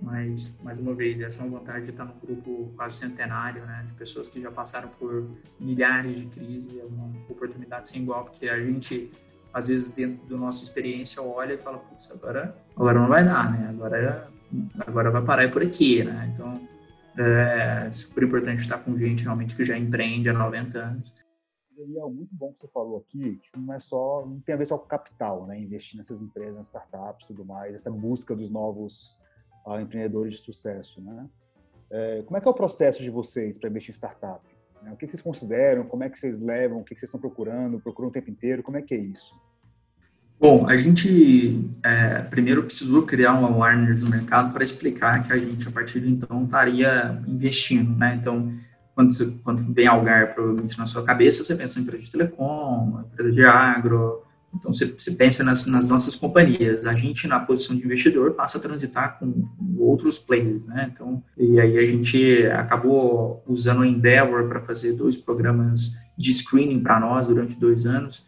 [0.00, 3.84] Mas, mais uma vez, essa é uma vantagem de estar num grupo quase centenário, né?
[3.86, 5.26] De pessoas que já passaram por
[5.58, 6.78] milhares de crises.
[6.78, 9.10] É uma oportunidade sem igual, porque a gente,
[9.52, 13.50] às vezes, dentro da nossa experiência, olha e fala, putz, agora, agora não vai dar,
[13.50, 13.68] né?
[13.68, 14.28] Agora,
[14.86, 16.30] agora vai parar por aqui, né?
[16.32, 16.60] Então,
[17.16, 21.14] é super importante estar com gente realmente que já empreende há 90 anos
[21.86, 24.58] e é muito bom que você falou aqui, que não é só, não tem a
[24.58, 25.58] ver só com capital, né?
[25.58, 29.18] Investir nessas empresas, startups, tudo mais, essa busca dos novos
[29.66, 31.26] uh, empreendedores de sucesso, né?
[31.90, 34.40] É, como é que é o processo de vocês para investir em startup?
[34.82, 34.92] Né?
[34.92, 35.84] O que, vocês consideram?
[35.84, 36.80] Como é que vocês levam?
[36.80, 37.78] O que, vocês estão procurando?
[37.78, 38.62] Procuram o tempo inteiro?
[38.62, 39.34] Como é que é isso?
[40.40, 45.36] Bom, a gente é, primeiro precisou criar um awareness no mercado para explicar que a
[45.36, 48.18] gente, a partir de então, estaria investindo, né?
[48.20, 48.52] Então,
[48.94, 53.04] quando, você, quando vem Algar provavelmente na sua cabeça, você pensa em empresa de telecom,
[53.12, 54.23] empresa de agro,
[54.54, 56.86] então você, pensa nas, nas, nossas companhias.
[56.86, 60.90] A gente, na posição de investidor, passa a transitar com outros players, né?
[60.92, 66.80] Então, e aí a gente acabou usando o Endeavor para fazer dois programas de screening
[66.80, 68.24] para nós durante dois anos,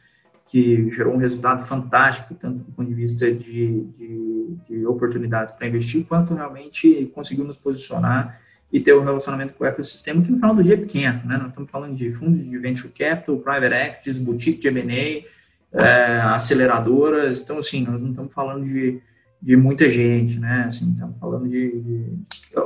[0.47, 5.67] que gerou um resultado fantástico, tanto do ponto de vista de, de, de oportunidades para
[5.67, 8.41] investir, quanto realmente conseguiu nos posicionar
[8.73, 11.37] e ter um relacionamento com o ecossistema, que no final do dia é pequeno, né?
[11.37, 15.25] Nós estamos falando de fundos de venture capital, private equities, boutique de M&A,
[15.73, 19.01] é, aceleradoras, então, assim, nós não estamos falando de,
[19.41, 20.65] de muita gente, né?
[20.67, 22.19] Assim, estamos falando de, de,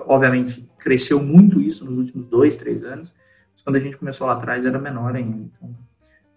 [0.07, 3.15] Obviamente, cresceu muito isso nos últimos dois, três anos,
[3.53, 5.39] mas quando a gente começou lá atrás era menor ainda.
[5.39, 5.75] Então,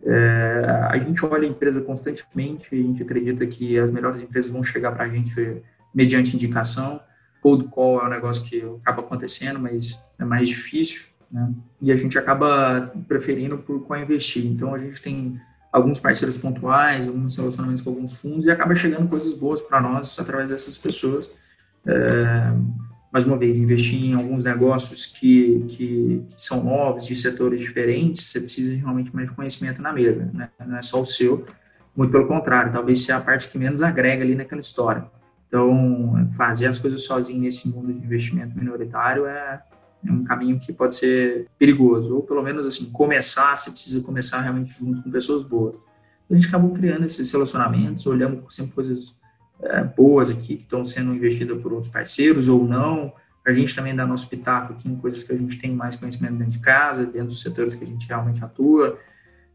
[0.05, 4.63] é, a gente olha a empresa constantemente, a gente acredita que as melhores empresas vão
[4.63, 5.61] chegar para a gente
[5.93, 6.99] mediante indicação,
[7.41, 11.53] cold call é um negócio que acaba acontecendo, mas é mais difícil, né?
[11.81, 14.45] E a gente acaba preferindo por qual investir.
[14.45, 15.39] Então a gente tem
[15.73, 20.19] alguns parceiros pontuais, alguns relacionamentos com alguns fundos e acaba chegando coisas boas para nós
[20.19, 21.35] através dessas pessoas.
[21.87, 22.53] É,
[23.11, 28.21] mais uma vez, investir em alguns negócios que, que, que, são novos, de setores diferentes,
[28.21, 30.49] você precisa realmente mais conhecimento na mesa, né?
[30.65, 31.43] não é só o seu,
[31.95, 35.05] muito pelo contrário, talvez seja a parte que menos agrega ali naquela história.
[35.47, 39.61] Então, fazer as coisas sozinho nesse mundo de investimento minoritário é,
[40.05, 44.41] é, um caminho que pode ser perigoso, ou pelo menos assim, começar, você precisa começar
[44.41, 45.75] realmente junto com pessoas boas.
[46.29, 49.15] A gente acabou criando esses relacionamentos, olhamos sempre coisas
[49.61, 53.13] é, boas aqui que estão sendo investidas por outros parceiros ou não.
[53.45, 56.35] A gente também dá nosso pitaco aqui em coisas que a gente tem mais conhecimento
[56.35, 58.97] dentro de casa, dentro dos setores que a gente realmente atua.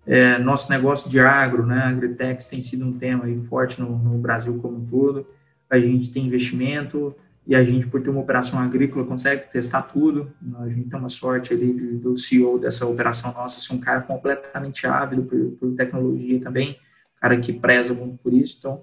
[0.07, 4.19] É, nosso negócio de agro, né, Agritex tem sido um tema aí forte no, no
[4.19, 5.27] Brasil como um todo
[5.71, 7.15] a gente tem investimento
[7.49, 10.31] e a gente, por ter uma operação agrícola, consegue testar tudo.
[10.59, 14.87] A gente tem uma sorte ali do CEO dessa operação nossa ser um cara completamente
[14.87, 18.57] ávido por, por tecnologia também, um cara que preza muito por isso.
[18.59, 18.83] Então,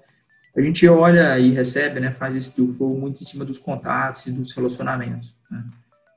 [0.57, 4.25] a gente olha e recebe, né, faz esse deal flow muito em cima dos contatos
[4.25, 5.37] e dos relacionamentos.
[5.51, 5.63] Né?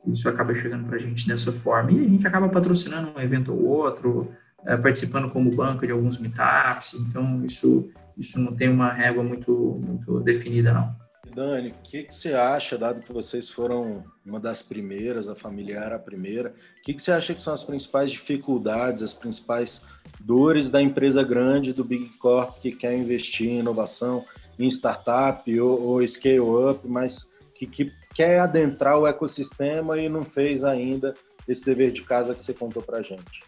[0.07, 1.93] Isso acaba chegando para a gente dessa forma.
[1.93, 4.33] E a gente acaba patrocinando um evento ou outro,
[4.65, 6.95] é, participando como banco de alguns meetups.
[6.95, 11.08] Então, isso isso não tem uma régua muito, muito definida, não.
[11.39, 15.93] Dani, o que, que você acha, dado que vocês foram uma das primeiras, a familiar
[15.93, 19.81] a primeira, o que, que você acha que são as principais dificuldades, as principais
[20.19, 24.25] dores da empresa grande, do Big Corp, que quer investir em inovação,
[24.59, 30.25] em startup ou, ou scale up, mas que, que quer adentrar o ecossistema e não
[30.25, 31.15] fez ainda
[31.47, 33.45] esse dever de casa que você contou para gente?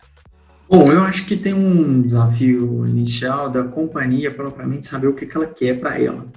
[0.69, 5.37] Bom, eu acho que tem um desafio inicial da companhia propriamente saber o que, que
[5.37, 6.29] ela quer para ela.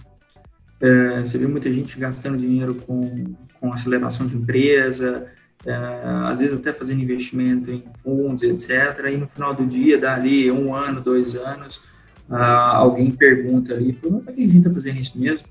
[0.83, 5.27] É, você vê muita gente gastando dinheiro com, com aceleração de empresa,
[5.65, 5.73] é,
[6.25, 9.05] às vezes até fazendo investimento em fundos, etc.
[9.13, 11.85] E no final do dia, dali um ano, dois anos,
[12.29, 15.47] ah, alguém pergunta ali, fala, mas por que a gente está fazendo isso mesmo?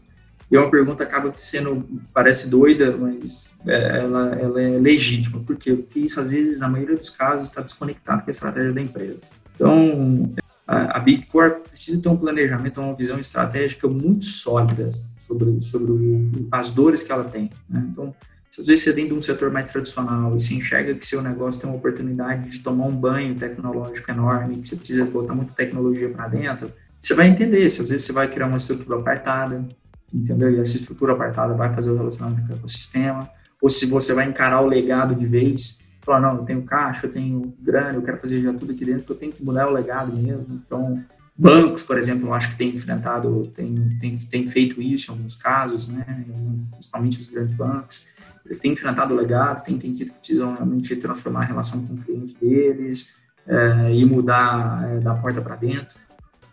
[0.50, 5.40] E é uma pergunta acaba sendo, parece doida, mas é, ela, ela é legítima.
[5.40, 5.72] Por quê?
[5.72, 9.20] Porque isso, às vezes, na maioria dos casos, está desconectado com a estratégia da empresa.
[9.54, 10.30] Então,
[10.66, 16.72] a, a precisa ter um planejamento, uma visão estratégica muito sólida sobre, sobre o, as
[16.72, 17.50] dores que ela tem.
[17.68, 17.86] Né?
[17.90, 18.14] Então,
[18.48, 21.22] se às vezes você vem de um setor mais tradicional e se enxerga que seu
[21.22, 25.54] negócio tem uma oportunidade de tomar um banho tecnológico enorme, que você precisa botar muita
[25.54, 26.70] tecnologia para dentro,
[27.00, 29.66] você vai entender se às vezes você vai criar uma estrutura apartada,
[30.12, 30.50] entendeu?
[30.52, 33.28] E essa estrutura apartada vai fazer o relacionamento com o ecossistema,
[33.60, 37.10] ou se você vai encarar o legado de vez, falar, não, eu tenho caixa, eu
[37.10, 40.12] tenho grana, eu quero fazer já tudo aqui dentro, eu tenho que mudar o legado
[40.12, 40.60] mesmo.
[40.64, 41.02] Então,
[41.36, 45.34] bancos, por exemplo, eu acho que tem enfrentado, tem, tem, tem feito isso em alguns
[45.34, 46.24] casos, né?
[46.72, 48.06] Principalmente os grandes bancos.
[48.44, 51.98] Eles têm enfrentado o legado, têm entendido que precisam realmente transformar a relação com o
[51.98, 53.14] cliente deles
[53.46, 55.98] é, e mudar é, da porta para dentro.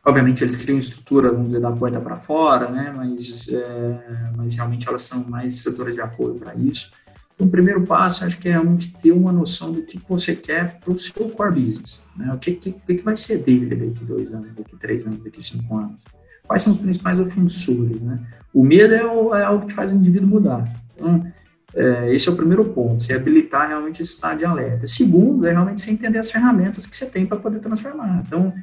[0.06, 2.94] Obviamente eles criam estrutura, vamos dizer, da porta para fora, né?
[2.96, 6.92] Mas, é, mas realmente elas são mais estruturas de apoio para isso.
[7.40, 10.92] O primeiro passo, acho que é realmente ter uma noção do que você quer para
[10.92, 12.04] o seu core business.
[12.16, 12.34] Né?
[12.34, 15.78] O que, que, que vai ser dele daqui dois anos, daqui três anos, daqui cinco
[15.78, 16.04] anos?
[16.46, 18.02] Quais são os principais ofensores?
[18.02, 18.20] Né?
[18.54, 20.68] O medo é, o, é algo que faz o indivíduo mudar.
[20.96, 21.26] Então,
[21.74, 24.86] é, esse é o primeiro ponto, se habilitar realmente esse estado de alerta.
[24.88, 28.24] Segundo, é realmente você entender as ferramentas que você tem para poder transformar.
[28.26, 28.54] Então,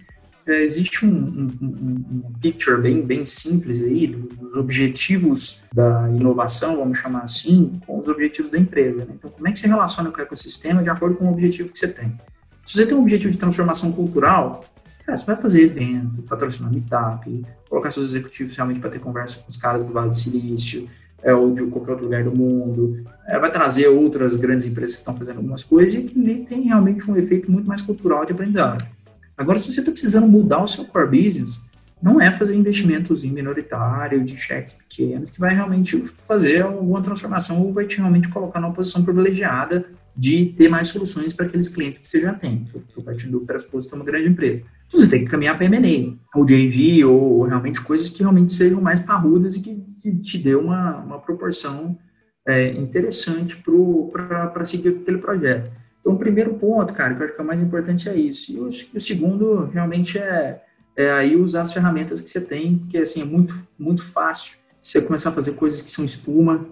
[0.46, 6.98] é, existe um, um, um, picture bem, bem simples aí dos objetivos da inovação, vamos
[6.98, 9.04] chamar assim, com os objetivos da empresa.
[9.04, 9.14] Né?
[9.14, 11.78] Então, como é que você relaciona com o ecossistema de acordo com o objetivo que
[11.78, 12.16] você tem?
[12.64, 14.64] Se você tem um objetivo de transformação cultural,
[15.06, 19.56] você vai fazer evento, patrocinar meetup, colocar seus executivos realmente para ter conversa com os
[19.56, 20.88] caras do Vale do Silício,
[21.22, 25.00] é, ou de qualquer outro lugar do mundo, é, vai trazer outras grandes empresas que
[25.00, 28.95] estão fazendo algumas coisas e que tem realmente um efeito muito mais cultural de aprendizagem.
[29.36, 31.66] Agora, se você está precisando mudar o seu core business,
[32.02, 37.62] não é fazer investimentos em minoritário, de cheques pequenos, que vai realmente fazer alguma transformação
[37.62, 42.00] ou vai te realmente colocar numa posição privilegiada de ter mais soluções para aqueles clientes
[42.00, 42.64] que você já tem.
[42.88, 44.62] Estou partindo do pressuposto que uma grande empresa.
[44.86, 48.80] Então, você tem que caminhar para M&A, ou JV, ou realmente coisas que realmente sejam
[48.80, 51.98] mais parrudas e que, que te dê uma, uma proporção
[52.46, 55.70] é, interessante para seguir aquele projeto.
[56.06, 58.52] Então, o primeiro ponto, cara, que eu acho que é o mais importante é isso.
[58.52, 60.62] E o, o segundo, realmente, é,
[60.94, 65.02] é aí usar as ferramentas que você tem, porque, assim, é muito, muito fácil você
[65.02, 66.64] começar a fazer coisas que são espuma,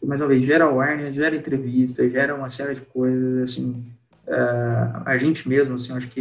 [0.00, 3.84] que, mais uma vez, gera awareness, gera entrevista, gera uma série de coisas, assim,
[4.24, 6.20] Uh, a gente mesmo, assim, acho que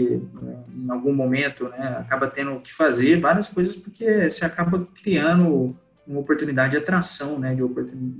[0.75, 5.75] em algum momento, né, acaba tendo que fazer várias coisas porque você acaba criando
[6.07, 7.63] uma oportunidade de atração, né, de,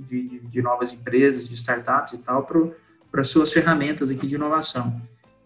[0.06, 2.44] de, de novas empresas, de startups e tal,
[3.12, 5.00] para suas ferramentas aqui de inovação.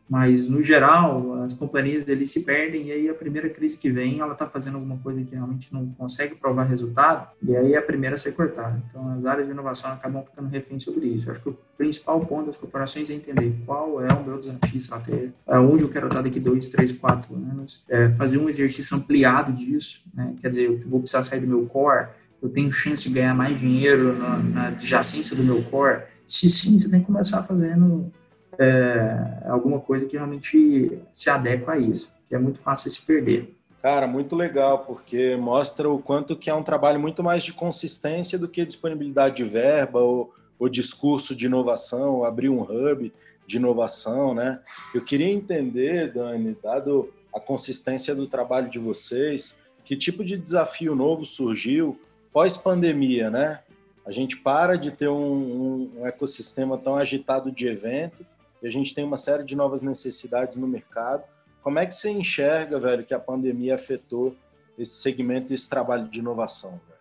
[0.09, 4.20] Mas, no geral, as companhias eles se perdem e aí a primeira crise que vem,
[4.20, 7.83] ela está fazendo alguma coisa que realmente não consegue provar resultado e aí é a
[7.83, 8.81] primeira a ser cortada.
[8.88, 11.29] Então, as áreas de inovação acabam ficando reféns sobre isso.
[11.29, 14.76] Eu acho que o principal ponto das corporações é entender qual é o meu desafio
[14.76, 19.52] estratégico, aonde eu quero estar daqui dois, três, quatro anos, é fazer um exercício ampliado
[19.52, 20.35] disso, né?
[20.40, 22.07] quer dizer, eu vou precisar sair do meu core,
[22.40, 26.78] eu tenho chance de ganhar mais dinheiro na, na adjacência do meu core, se sim,
[26.78, 28.12] você tem que começar fazendo
[28.58, 33.54] é, alguma coisa que realmente se adequa a isso, que é muito fácil se perder.
[33.80, 38.38] Cara, muito legal, porque mostra o quanto que é um trabalho muito mais de consistência
[38.38, 43.12] do que disponibilidade de verba ou, ou discurso de inovação, abrir um hub
[43.46, 44.60] de inovação, né?
[44.92, 50.96] Eu queria entender, Dani, dado a consistência do trabalho de vocês, que tipo de desafio
[50.96, 52.00] novo surgiu
[52.32, 53.60] pós-pandemia, né?
[54.06, 58.24] A gente para de ter um, um, ecossistema tão agitado de evento
[58.62, 61.24] e a gente tem uma série de novas necessidades no mercado.
[61.60, 64.34] Como é que você enxerga, velho, que a pandemia afetou
[64.78, 66.70] esse segmento, esse trabalho de inovação?
[66.70, 66.96] Velho?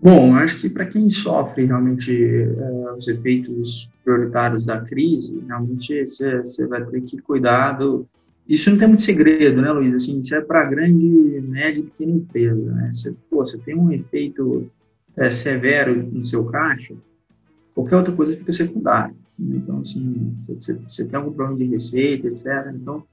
[0.00, 6.66] Bom, acho que para quem sofre realmente é, os efeitos prioritários da crise, realmente você
[6.66, 8.06] vai ter que cuidar do.
[8.48, 9.94] Isso não tem muito segredo, né, Luiz?
[9.94, 11.04] Assim, isso é para grande,
[11.42, 12.72] média e pequena empresa.
[12.72, 12.90] Né?
[13.28, 14.70] Pô, você tem um efeito
[15.16, 16.94] é, severo no seu caixa,
[17.74, 19.14] qualquer outra coisa fica secundária.
[19.38, 22.46] Então, assim, você, tem algum problema de receita, etc.
[22.74, 23.04] Então,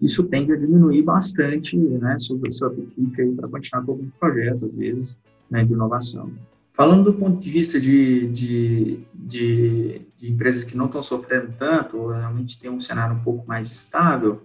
[0.00, 4.74] isso tende a diminuir bastante né, sobre seu apetite para continuar com alguns projetos, às
[4.74, 5.18] vezes,
[5.50, 6.30] né, de inovação.
[6.72, 12.08] Falando do ponto de vista de, de, de, de empresas que não estão sofrendo tanto,
[12.08, 14.42] realmente tem um cenário um pouco mais estável,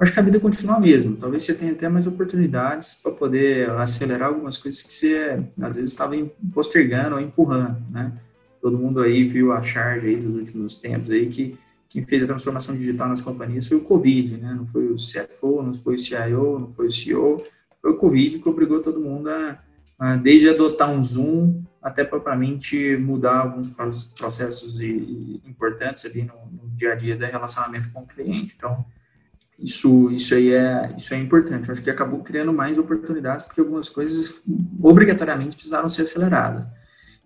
[0.00, 1.16] acho que a vida continua a mesma.
[1.18, 5.92] Talvez você tenha até mais oportunidades para poder acelerar algumas coisas que você, às vezes,
[5.92, 6.14] estava
[6.54, 8.12] postergando ou empurrando, né?
[8.62, 11.56] Todo mundo aí viu a charge aí dos últimos tempos aí que
[11.88, 14.54] quem fez a transformação digital nas companhias foi o Covid, né?
[14.54, 17.36] Não foi o CFO, não foi o CIO, não foi o CEO,
[17.82, 19.58] foi o Covid que obrigou todo mundo a,
[19.98, 23.68] a desde adotar um Zoom até propriamente mudar alguns
[24.18, 28.54] processos importantes ali no, no dia a dia do relacionamento com o cliente.
[28.56, 28.84] Então,
[29.62, 31.68] isso, isso aí é, isso é importante.
[31.68, 34.42] Eu acho que acabou criando mais oportunidades porque algumas coisas
[34.80, 36.66] obrigatoriamente precisaram ser aceleradas.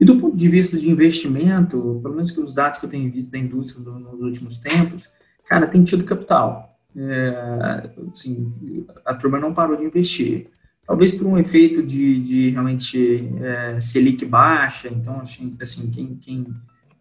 [0.01, 3.11] E do ponto de vista de investimento, pelo menos que os dados que eu tenho
[3.11, 5.09] visto da indústria nos últimos tempos,
[5.47, 6.77] cara, tem tido capital.
[6.97, 10.49] É, assim, a turma não parou de investir.
[10.85, 16.47] talvez por um efeito de, de realmente é, Selic baixa, então, assim, assim quem, quem,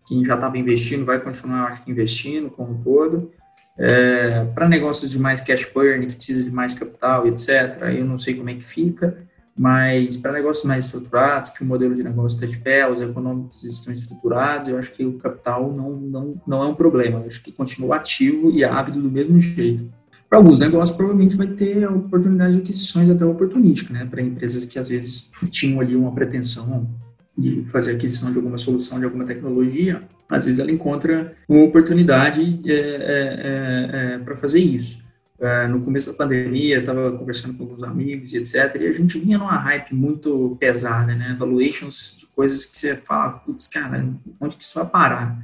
[0.07, 3.31] quem já estava investindo vai continuar, acho que, investindo como um todo.
[3.77, 8.17] É, para negócios de mais cash burn, que precisa de mais capital, etc., eu não
[8.17, 9.17] sei como é que fica,
[9.57, 13.63] mas para negócios mais estruturados, que o modelo de negócio está de pé, os econômicos
[13.63, 17.43] estão estruturados, eu acho que o capital não, não, não é um problema, eu acho
[17.43, 19.91] que continua ativo e ávido do mesmo jeito.
[20.27, 24.03] Para alguns negócios, provavelmente vai ter a oportunidade de aquisições até oportunística, né?
[24.03, 26.89] Para empresas que às vezes tinham ali uma pretensão
[27.37, 32.61] de fazer aquisição de alguma solução, de alguma tecnologia, às vezes ela encontra uma oportunidade
[32.65, 35.03] é, é, é, é para fazer isso.
[35.39, 38.75] É, no começo da pandemia, estava conversando com alguns amigos e etc.
[38.79, 41.35] E a gente vinha numa hype muito pesada, né?
[41.37, 44.07] Valuations de coisas que você fala, putz, cara,
[44.39, 45.37] onde que isso vai parar?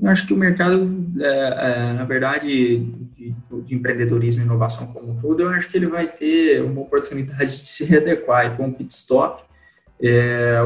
[0.00, 0.88] Eu acho que o mercado,
[1.20, 2.78] é, na verdade,
[3.16, 6.80] de, de, empreendedorismo e inovação como um todo, eu acho que ele vai ter uma
[6.80, 8.46] oportunidade de se readequar.
[8.46, 9.42] E foi um pit stop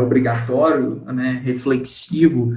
[0.03, 2.57] obrigatório, né, reflexivo,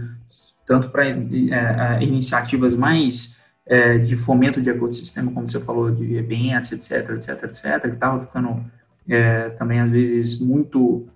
[0.70, 6.16] tanto para é, é, iniciativas mais é, de fomento de ecossistema, como você falou, de
[6.16, 8.64] eventos, etc, etc, etc, que estava ficando
[9.58, 11.08] também, às vezes, muito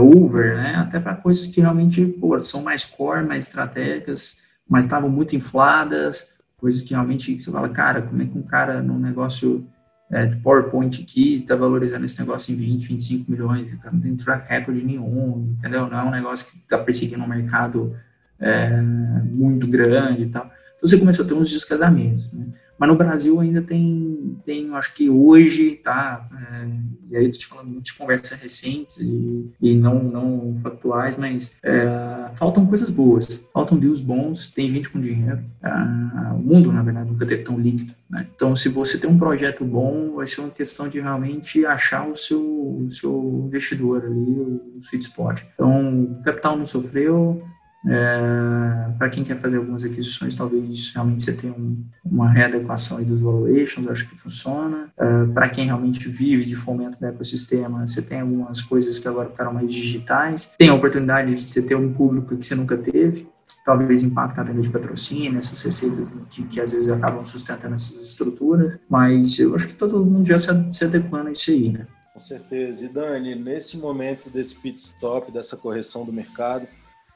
[0.00, 5.10] over, né, até para coisas que realmente pô, são mais core, mais estratégicas, mas estavam
[5.10, 9.68] muito infladas, coisas que realmente você fala, cara, como é que um cara num negócio
[10.10, 14.00] é, de PowerPoint aqui está valorizando esse negócio em 20, 25 milhões, o cara não
[14.00, 15.86] tem track record nenhum, entendeu?
[15.86, 17.94] Não é um negócio que está perseguindo um mercado
[18.40, 20.50] é, muito grande e tal.
[20.76, 22.46] Então você começou a ter uns descasamentos, né?
[22.78, 26.28] Mas no Brasil ainda tem, tem acho que hoje, tá?
[26.32, 26.68] É,
[27.10, 31.58] e aí eu tô te falando de conversas recentes e, e não, não factuais, mas
[31.64, 35.42] é, faltam coisas boas, faltam deals bons, tem gente com dinheiro.
[35.60, 37.94] Ah, o mundo, na verdade, nunca teve tão líquido.
[38.08, 38.28] Né?
[38.32, 42.14] Então, se você tem um projeto bom, vai ser uma questão de realmente achar o
[42.14, 45.42] seu, o seu investidor ali, o sweet spot.
[45.52, 47.42] Então, o capital não sofreu,
[47.86, 53.20] é, para quem quer fazer algumas aquisições, talvez realmente você tenha um, uma readequação dos
[53.20, 54.90] valuations, acho que funciona.
[54.98, 59.30] É, para quem realmente vive de fomento do ecossistema, você tem algumas coisas que agora
[59.30, 60.54] ficaram mais digitais.
[60.58, 63.28] Tem a oportunidade de você ter um público que você nunca teve,
[63.64, 68.00] talvez impacto na venda de patrocínio, essas receitas que, que, às vezes acabam sustentando essas
[68.00, 71.86] estruturas, mas eu acho que todo mundo já se, se adequando a isso aí, né?
[72.12, 72.84] Com certeza.
[72.84, 76.66] E Dani, nesse momento desse pit stop, dessa correção do mercado,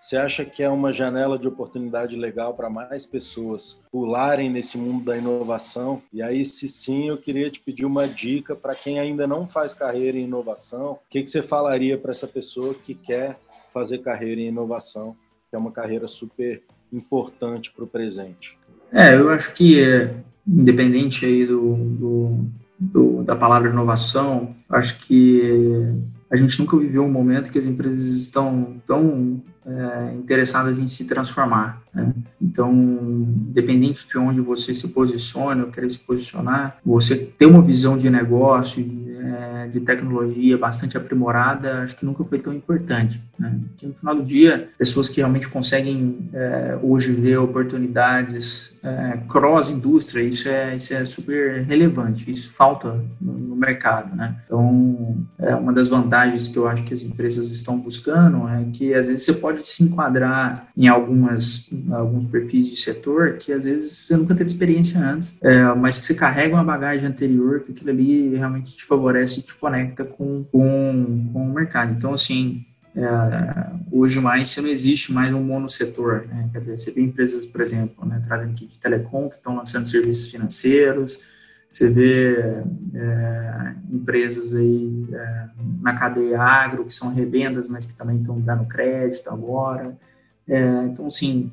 [0.02, 5.04] você acha que é uma janela de oportunidade legal para mais pessoas pularem nesse mundo
[5.04, 6.02] da inovação?
[6.12, 9.74] E aí, se sim, eu queria te pedir uma dica para quem ainda não faz
[9.74, 10.94] carreira em inovação.
[10.94, 13.38] O que, que você falaria para essa pessoa que quer
[13.72, 15.14] fazer carreira em inovação,
[15.48, 16.60] que é uma carreira super
[16.92, 18.58] importante para o presente?
[18.90, 22.44] É, eu acho que, é, independente aí do, do,
[22.76, 25.40] do, da palavra inovação, acho que
[26.28, 31.04] a gente nunca viveu um momento que as empresas estão tão é, interessadas em se
[31.04, 31.82] transformar.
[31.94, 32.12] Né?
[32.40, 37.96] Então, independente de onde você se posicione ou querer se posicionar, você ter uma visão
[37.96, 38.82] de negócio,
[39.22, 43.22] é, de tecnologia bastante aprimorada, acho que nunca foi tão importante.
[43.38, 43.60] Né?
[43.68, 50.22] Porque no final do dia, pessoas que realmente conseguem é, hoje ver oportunidades é, cross-indústria,
[50.22, 54.16] isso é, isso é super relevante, isso falta no, mercado.
[54.16, 54.34] Né?
[54.44, 58.92] Então, é uma das vantagens que eu acho que as empresas estão buscando é que
[58.92, 63.98] às vezes você pode se enquadrar em algumas, alguns perfis de setor que às vezes
[63.98, 67.90] você nunca teve experiência antes, é, mas que você carrega uma bagagem anterior que aquilo
[67.90, 71.92] ali realmente te favorece favorece e te conecta com, com, com o mercado.
[71.92, 72.64] Então, assim,
[72.96, 73.02] é,
[73.90, 76.48] hoje mais você não existe mais um monossetor, né?
[76.52, 79.86] quer dizer, você vê empresas, por exemplo, né, trazendo aqui de telecom que estão lançando
[79.86, 81.24] serviços financeiros,
[81.68, 82.36] você vê
[82.94, 85.44] é, empresas aí é,
[85.80, 89.96] na cadeia agro que são revendas, mas que também estão dando crédito agora.
[90.46, 91.50] É, então, assim,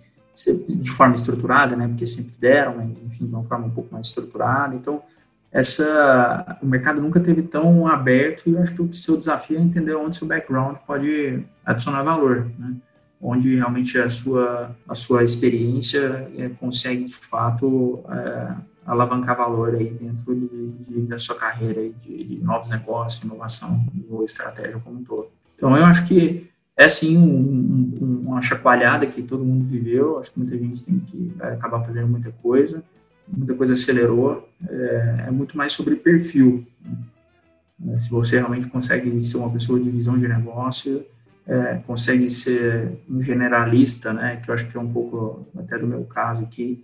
[0.67, 4.07] de forma estruturada, né, porque sempre deram, mas enfim, de uma forma um pouco mais
[4.07, 4.75] estruturada.
[4.75, 5.01] Então,
[5.51, 9.61] essa o mercado nunca teve tão aberto e eu acho que o seu desafio é
[9.61, 12.75] entender onde seu background pode adicionar valor, né?
[13.21, 18.53] onde realmente a sua a sua experiência é, consegue de fato é,
[18.85, 24.23] alavancar valor aí dentro de, de, da sua carreira de, de, novos negócios, inovação ou
[24.23, 25.29] estratégia como um todo.
[25.55, 26.47] Então eu acho que
[26.77, 30.19] é sim um, um, uma chacoalhada que todo mundo viveu.
[30.19, 32.83] Acho que muita gente tem que acabar fazendo muita coisa
[33.31, 36.65] muita coisa acelerou, é, é muito mais sobre perfil.
[37.79, 37.97] Né?
[37.97, 41.05] Se você realmente consegue ser uma pessoa de visão de negócio,
[41.47, 45.87] é, consegue ser um generalista, né, que eu acho que é um pouco até do
[45.87, 46.83] meu caso aqui,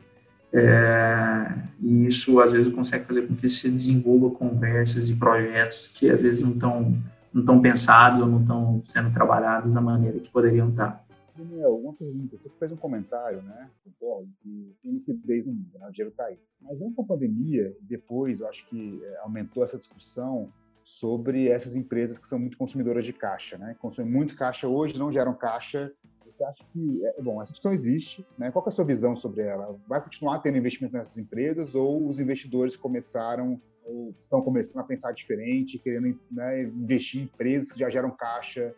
[0.57, 6.09] É, e isso às vezes consegue fazer com que se desenvolva conversas e projetos que
[6.09, 6.95] às vezes não estão
[7.33, 11.03] não estão pensados ou não estão sendo trabalhados da maneira que poderiam estar.
[11.35, 12.37] Daniel, uma pergunta.
[12.37, 13.69] Você fez um comentário, né?
[13.83, 15.87] Que tem liquidez no mundo, né?
[15.87, 16.39] o dinheiro está aí.
[16.61, 20.51] Mas antes da pandemia, depois, eu acho que é, aumentou essa discussão
[20.83, 23.75] sobre essas empresas que são muito consumidoras de caixa, né?
[23.79, 25.91] Consomem muito caixa hoje, não geram caixa.
[26.25, 28.51] Você acha que, é, bom, essa discussão existe, né?
[28.51, 29.77] Qual é a sua visão sobre ela?
[29.87, 35.11] Vai continuar tendo investimento nessas empresas ou os investidores começaram ou estão começando a pensar
[35.11, 38.75] diferente, querendo né, investir em empresas que já geram caixa?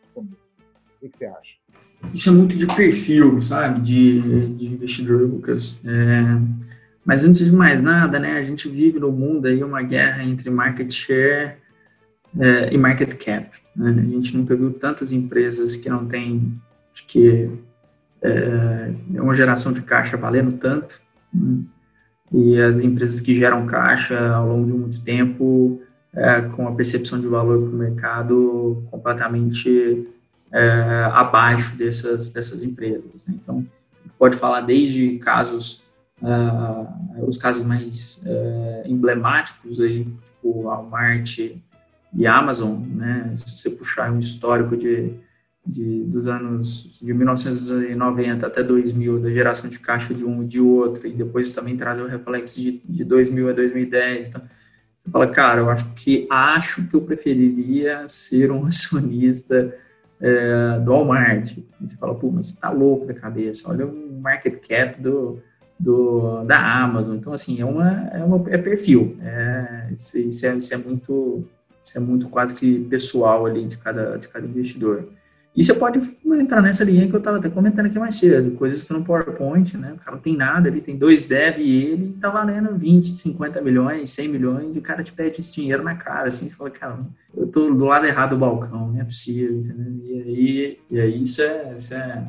[1.01, 1.55] O que, você acha?
[2.13, 5.81] Isso é muito de perfil, sabe, de, de investidor, Lucas.
[5.85, 6.23] É,
[7.05, 10.49] mas antes de mais nada, né, a gente vive no mundo aí uma guerra entre
[10.49, 11.55] market share
[12.39, 13.49] é, e market cap.
[13.75, 13.91] Né?
[13.91, 16.59] A gente nunca viu tantas empresas que não têm,
[17.07, 17.49] que
[18.21, 20.99] é, é, uma geração de caixa valendo tanto,
[21.33, 21.59] né?
[22.31, 25.81] e as empresas que geram caixa ao longo de muito tempo,
[26.13, 30.07] é, com a percepção de valor para o mercado completamente
[30.51, 33.27] é, abaixo dessas, dessas empresas.
[33.27, 33.35] Né?
[33.39, 33.65] Então,
[34.17, 35.83] pode falar desde casos,
[36.21, 41.39] uh, os casos mais uh, emblemáticos aí, tipo Walmart
[42.13, 43.31] e Amazon, né?
[43.35, 45.13] Se você puxar um histórico de,
[45.65, 50.61] de dos anos de 1990 até 2000, da geração de caixa de um e de
[50.61, 54.27] outro, e depois também trazer o reflexo de, de 2000 a 2010.
[54.27, 54.41] Então,
[54.99, 59.73] você fala, cara, eu acho que acho que eu preferiria ser um acionista
[60.21, 61.57] é, do Walmart.
[61.81, 65.39] Você fala, pô, mas você tá louco da cabeça, olha o market cap do,
[65.79, 67.15] do, da Amazon.
[67.15, 69.17] Então, assim, é, uma, é, uma, é perfil.
[69.21, 71.45] É, isso, isso, é, isso é muito
[71.81, 75.07] isso é muito quase que pessoal ali de cada, de cada investidor.
[75.57, 75.99] E você pode
[76.39, 79.75] entrar nessa linha que eu estava até comentando aqui mais cedo, coisas que no PowerPoint,
[79.75, 83.17] né, o cara não tem nada, ele tem dois dev e ele está valendo 20,
[83.17, 86.53] 50 milhões, 100 milhões, e o cara te pede esse dinheiro na cara, assim, você
[86.53, 86.99] fala, cara,
[87.35, 89.99] eu estou do lado errado do balcão, não é possível, entendeu?
[90.05, 92.27] E aí, e aí isso, é, isso é,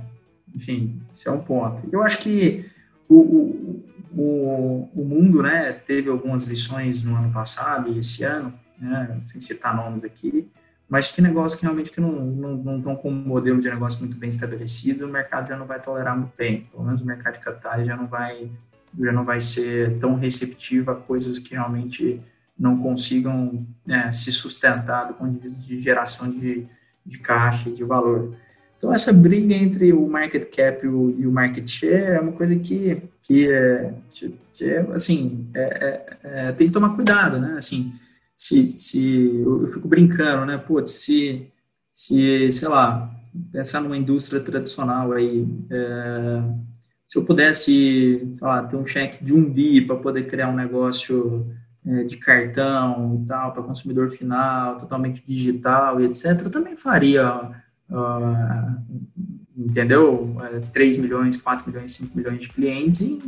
[0.54, 1.86] enfim, isso é um ponto.
[1.92, 2.64] Eu acho que
[3.06, 3.84] o, o,
[4.16, 9.38] o, o mundo, né, teve algumas lições no ano passado e esse ano, né, sem
[9.38, 10.48] citar nomes aqui,
[10.88, 14.00] mas que negócio que realmente que não, não, não estão com um modelo de negócio
[14.00, 16.66] muito bem estabelecido, o mercado já não vai tolerar muito bem.
[16.72, 18.50] Pelo menos o mercado de capitais já não vai,
[18.98, 22.22] já não vai ser tão receptivo a coisas que realmente
[22.58, 26.66] não consigam né, se sustentar do ponto de vista de geração de,
[27.04, 28.34] de caixa e de valor.
[28.78, 32.32] Então, essa briga entre o market cap e o, e o market share é uma
[32.32, 37.56] coisa que, que, é, que é, assim, é, é, é, tem que tomar cuidado, né?
[37.58, 37.92] Assim,
[38.38, 40.56] se, se eu, eu fico brincando, né?
[40.56, 41.50] Putz, se,
[41.92, 43.10] se, sei lá,
[43.50, 46.42] pensar numa indústria tradicional aí, é,
[47.08, 50.54] se eu pudesse, sei lá, ter um cheque de um bi para poder criar um
[50.54, 51.52] negócio
[51.84, 57.50] é, de cartão e tal, para consumidor final, totalmente digital e etc., eu também faria,
[59.56, 60.36] entendeu?
[60.72, 63.20] 3 milhões, 4 milhões, 5 milhões de clientes em,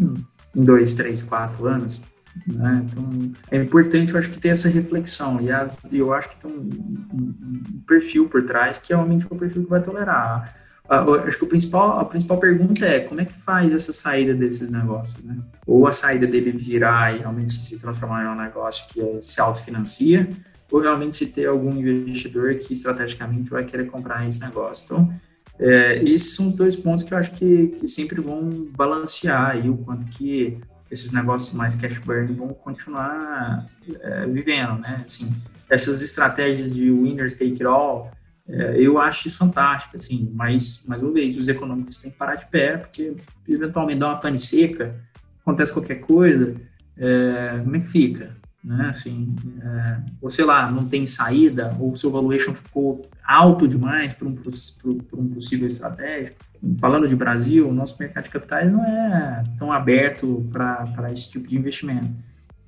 [0.55, 2.03] em 2, 3, 4 anos.
[2.47, 2.85] Né?
[2.85, 5.41] Então, é importante, eu acho que ter essa reflexão.
[5.41, 6.71] E as, eu acho que tem um,
[7.13, 10.55] um, um, perfil por trás que realmente é o perfil que vai tolerar.
[10.89, 14.73] acho que o principal, a principal pergunta é como é que faz essa saída desses
[14.73, 15.37] negócios, né?
[15.67, 19.41] Ou a saída dele virar e realmente se transformar em um negócio que é, se
[19.41, 20.29] autofinancia,
[20.71, 24.85] ou realmente ter algum investidor que estrategicamente vai querer comprar esse negócio.
[24.85, 25.13] Então,
[25.59, 29.69] é, esses são os dois pontos que eu acho que, que sempre vão balancear aí
[29.69, 30.59] o quanto que
[30.91, 33.65] esses negócios mais cash burn vão continuar
[34.01, 35.05] é, vivendo, né?
[35.07, 35.33] Assim,
[35.69, 38.11] essas estratégias de winners take it all,
[38.49, 42.35] é, eu acho isso fantástico, assim, mas, mais uma vez, os econômicos têm que parar
[42.35, 43.15] de pé, porque
[43.49, 44.97] eventualmente dá uma pane seca,
[45.41, 46.57] acontece qualquer coisa,
[46.97, 48.35] é, como é que fica?
[48.63, 48.89] Né?
[48.91, 54.13] Assim, é, ou sei lá, não tem saída, ou o seu valuation ficou alto demais
[54.13, 54.35] para um,
[55.15, 56.50] um possível estratégico
[56.81, 61.49] falando de Brasil, o nosso mercado de capitais não é tão aberto para esse tipo
[61.49, 62.09] de investimento.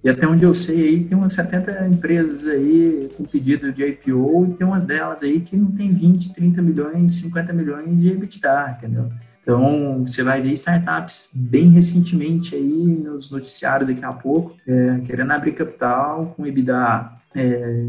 [0.05, 4.47] E até onde eu sei aí, tem umas 70 empresas aí com pedido de IPO
[4.47, 8.77] e tem umas delas aí que não tem 20, 30 milhões, 50 milhões de EBITDA,
[8.77, 9.09] entendeu?
[9.43, 15.33] Então, você vai ver startups bem recentemente aí nos noticiários daqui a pouco, é, querendo
[15.33, 17.87] abrir capital com EBITDA é,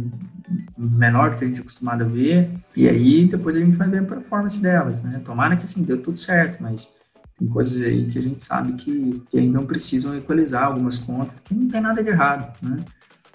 [0.75, 3.87] menor do que a gente é acostumado a ver, e aí depois a gente vai
[3.87, 5.21] ver a performance delas, né?
[5.23, 6.95] Tomara que assim, deu tudo certo, mas
[7.37, 11.39] tem coisas aí que a gente sabe que, que ainda não precisam equalizar algumas contas,
[11.39, 12.83] que não tem nada de errado, né?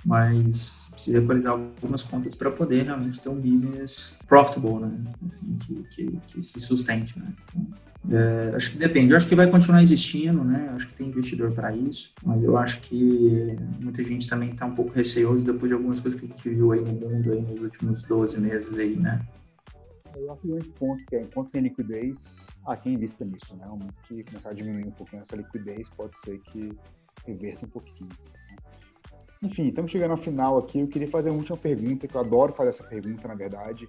[0.04, 4.96] mas precisa equalizar algumas contas para poder realmente ter um business profitable, né?
[5.26, 7.26] Assim, que, que, que se sustente, né?
[7.44, 7.66] Então,
[8.10, 9.12] é, acho que depende.
[9.12, 10.70] Eu acho que vai continuar existindo, né?
[10.74, 14.74] Acho que tem investidor para isso, mas eu acho que muita gente também está um
[14.74, 17.60] pouco receoso depois de algumas coisas que a gente viu aí no mundo aí nos
[17.60, 19.20] últimos 12 meses aí, né?
[20.16, 23.66] Eu acho que o ponto que é, enquanto tem liquidez, há quem invista nisso, né?
[23.66, 26.72] O momento que começar a diminuir um pouquinho essa liquidez, pode ser que
[27.26, 28.08] reverta um pouquinho.
[28.08, 28.56] Né?
[29.42, 30.80] Enfim, estamos chegando ao final aqui.
[30.80, 33.88] Eu queria fazer uma última pergunta, que eu adoro fazer essa pergunta, na verdade,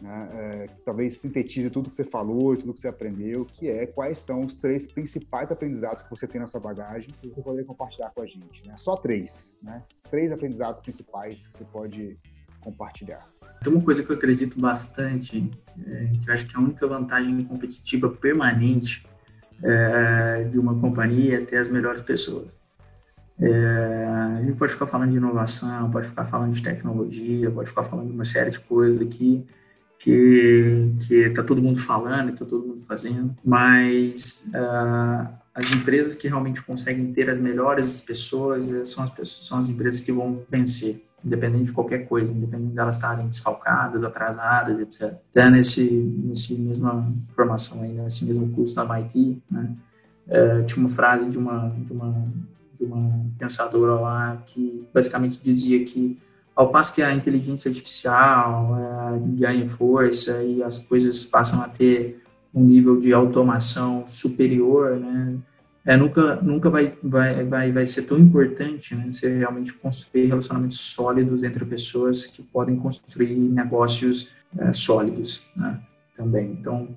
[0.00, 0.28] né?
[0.32, 3.86] É, que talvez sintetize tudo que você falou e tudo que você aprendeu, que é
[3.86, 7.66] quais são os três principais aprendizados que você tem na sua bagagem que você poderia
[7.66, 8.66] compartilhar com a gente.
[8.66, 8.74] Né?
[8.76, 9.82] Só três, né?
[10.10, 12.18] Três aprendizados principais que você pode
[12.60, 13.28] compartilhar.
[13.62, 15.50] Tem uma coisa que eu acredito bastante,
[15.86, 19.06] é, que eu acho que é a única vantagem competitiva permanente
[19.62, 22.48] é, de uma companhia é ter as melhores pessoas.
[23.38, 27.82] É, a gente pode ficar falando de inovação, pode ficar falando de tecnologia, pode ficar
[27.82, 29.46] falando de uma série de coisas aqui
[30.00, 36.62] que está todo mundo falando, está todo mundo fazendo, mas uh, as empresas que realmente
[36.62, 41.04] conseguem ter as melhores pessoas eh, são as pessoas, são as empresas que vão vencer
[41.22, 45.18] independente de qualquer coisa, independente delas estarem desfalcadas, atrasadas, etc.
[45.30, 49.70] Até nesse, nesse mesma formação aí, nesse mesmo curso da MIT, né,
[50.28, 52.26] é, tinha uma frase de uma, de uma,
[52.78, 56.18] de uma pensadora lá que basicamente dizia que
[56.60, 62.22] ao passo que a inteligência artificial é, ganha força e as coisas passam a ter
[62.54, 65.38] um nível de automação superior, né,
[65.86, 70.78] é, nunca, nunca vai, vai, vai, vai ser tão importante né, você realmente construir relacionamentos
[70.78, 75.80] sólidos entre pessoas que podem construir negócios é, sólidos né,
[76.14, 76.58] também.
[76.60, 76.94] Então,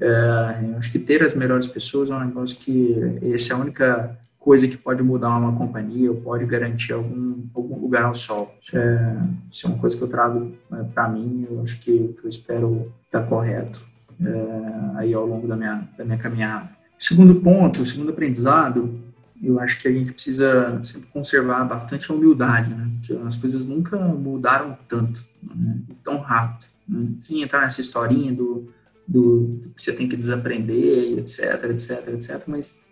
[0.00, 2.94] é, acho que ter as melhores pessoas é um negócio que
[3.34, 7.78] essa é a única coisa que pode mudar uma companhia ou pode garantir algum, algum
[7.78, 8.56] lugar ao sol.
[8.60, 9.16] Isso é,
[9.50, 12.28] isso é uma coisa que eu trago é, para mim, eu acho que, que eu
[12.28, 13.84] espero estar tá correto
[14.24, 16.70] é, aí ao longo da minha, da minha caminhada.
[16.98, 18.98] Segundo ponto, segundo aprendizado,
[19.42, 22.90] eu acho que a gente precisa sempre conservar bastante a humildade, né?
[22.94, 25.78] Porque as coisas nunca mudaram tanto, né?
[26.02, 26.66] tão rápido.
[26.86, 27.12] Né?
[27.16, 28.70] Sem entrar nessa historinha do,
[29.08, 32.82] do, do, que você tem que desaprender, etc, etc, etc, mas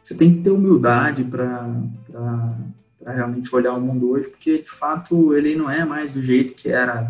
[0.00, 1.68] você tem que ter humildade para
[3.06, 6.68] realmente olhar o mundo hoje, porque de fato ele não é mais do jeito que
[6.68, 7.00] era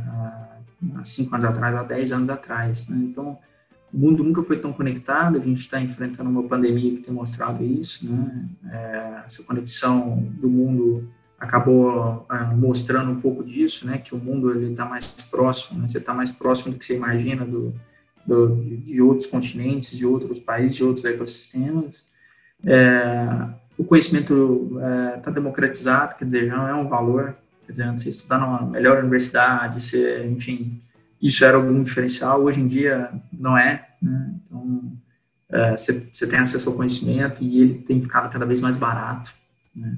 [0.96, 2.96] há, cinco anos atrás, há dez anos atrás, né?
[3.02, 3.38] Então,
[3.92, 7.64] o mundo nunca foi tão conectado, a gente está enfrentando uma pandemia que tem mostrado
[7.64, 8.48] isso, né?
[8.70, 13.98] É, essa conexão do mundo acabou é, mostrando um pouco disso, né?
[13.98, 15.88] Que o mundo ele está mais próximo, né?
[15.88, 17.74] Você está mais próximo do que você imagina do,
[18.24, 22.04] do de, de, outros continentes, de outros países, de outros ecossistemas.
[22.64, 23.46] É,
[23.78, 24.78] o conhecimento
[25.16, 27.34] está é, democratizado, quer dizer, não é um valor.
[27.66, 30.80] Quer dizer, antes você estudar numa melhor universidade, você, enfim,
[31.20, 33.88] isso era algum diferencial, hoje em dia não é.
[34.02, 34.30] Né?
[34.44, 34.92] Então,
[35.76, 39.32] você é, tem acesso ao conhecimento e ele tem ficado cada vez mais barato.
[39.74, 39.96] Né?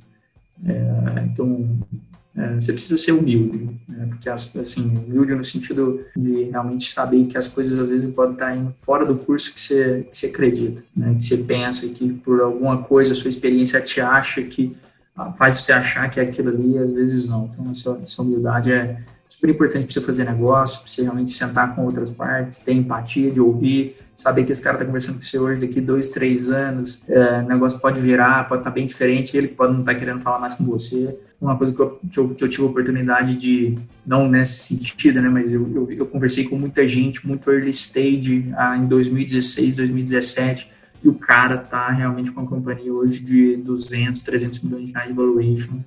[2.34, 4.06] É, você precisa ser humilde, né?
[4.08, 8.56] porque assim, humilde no sentido de realmente saber que as coisas às vezes podem estar
[8.56, 11.14] indo fora do curso que você, que você acredita, né?
[11.14, 14.74] que você pensa que por alguma coisa a sua experiência te acha que
[15.14, 17.50] ah, faz você achar que é aquilo ali, às vezes não.
[17.52, 18.96] Então, essa, essa humildade é,
[19.28, 23.30] super importante para você fazer negócio, para você realmente sentar com outras partes, ter empatia
[23.30, 27.02] de ouvir, saber que esse cara está conversando com você hoje, daqui dois, três anos,
[27.08, 29.98] é, o negócio pode virar, pode estar tá bem diferente, ele pode não estar tá
[29.98, 31.18] querendo falar mais com você.
[31.42, 33.76] Uma coisa que eu, que eu, que eu tive a oportunidade de,
[34.06, 38.52] não nesse sentido, né, mas eu, eu, eu conversei com muita gente, muito early stage,
[38.56, 40.70] ah, em 2016, 2017,
[41.02, 45.08] e o cara tá realmente com a companhia hoje de 200, 300 milhões de reais
[45.08, 45.80] de valuation,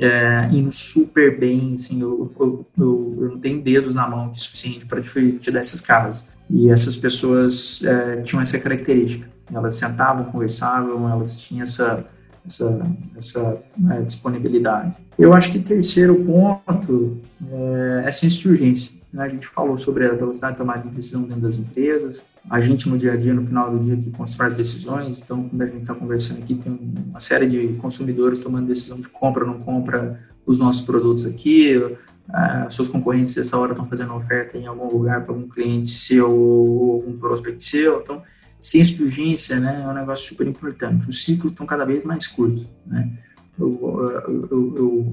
[0.00, 4.36] é, indo super bem, assim, eu, eu, eu, eu, não tenho dedos na mão que
[4.36, 6.24] é suficiente para te, dar esses casos.
[6.48, 9.28] E essas pessoas é, tinham essa característica.
[9.52, 12.06] Elas sentavam, conversavam, elas tinham essa,
[12.44, 12.86] essa,
[13.16, 14.96] essa né, disponibilidade.
[15.18, 17.18] Eu acho que terceiro ponto
[17.50, 19.02] é, é senso de urgência.
[19.12, 19.24] Né?
[19.24, 22.24] A gente falou sobre a velocidade de tomada de decisão dentro das empresas.
[22.48, 25.20] A gente, no dia a dia, no final do dia, que constrói as decisões.
[25.22, 26.78] Então, quando a gente está conversando aqui, tem
[27.08, 31.76] uma série de consumidores tomando decisão de compra ou não compra os nossos produtos aqui.
[31.76, 36.30] Uh, seus concorrentes, nessa hora, estão fazendo oferta em algum lugar para algum cliente seu
[36.30, 38.00] ou algum prospect seu.
[38.00, 38.22] Então,
[38.62, 41.08] de urgência né, é um negócio super importante.
[41.08, 42.68] Os ciclos estão cada vez mais curtos.
[42.86, 43.10] Né?
[43.58, 45.12] Eu, eu, eu,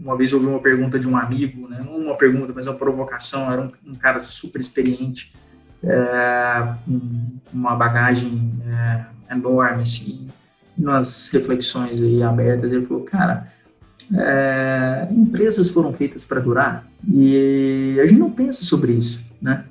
[0.00, 1.80] uma vez ouvi uma pergunta de um amigo, né?
[1.84, 3.50] não uma pergunta, mas uma provocação.
[3.50, 5.32] Era um, um cara super experiente,
[5.82, 6.74] é,
[7.52, 10.28] uma bagagem é, enorme, assim,
[10.76, 12.70] nas reflexões aí abertas.
[12.70, 13.46] Ele falou: Cara,
[14.12, 19.64] é, empresas foram feitas para durar e a gente não pensa sobre isso, né?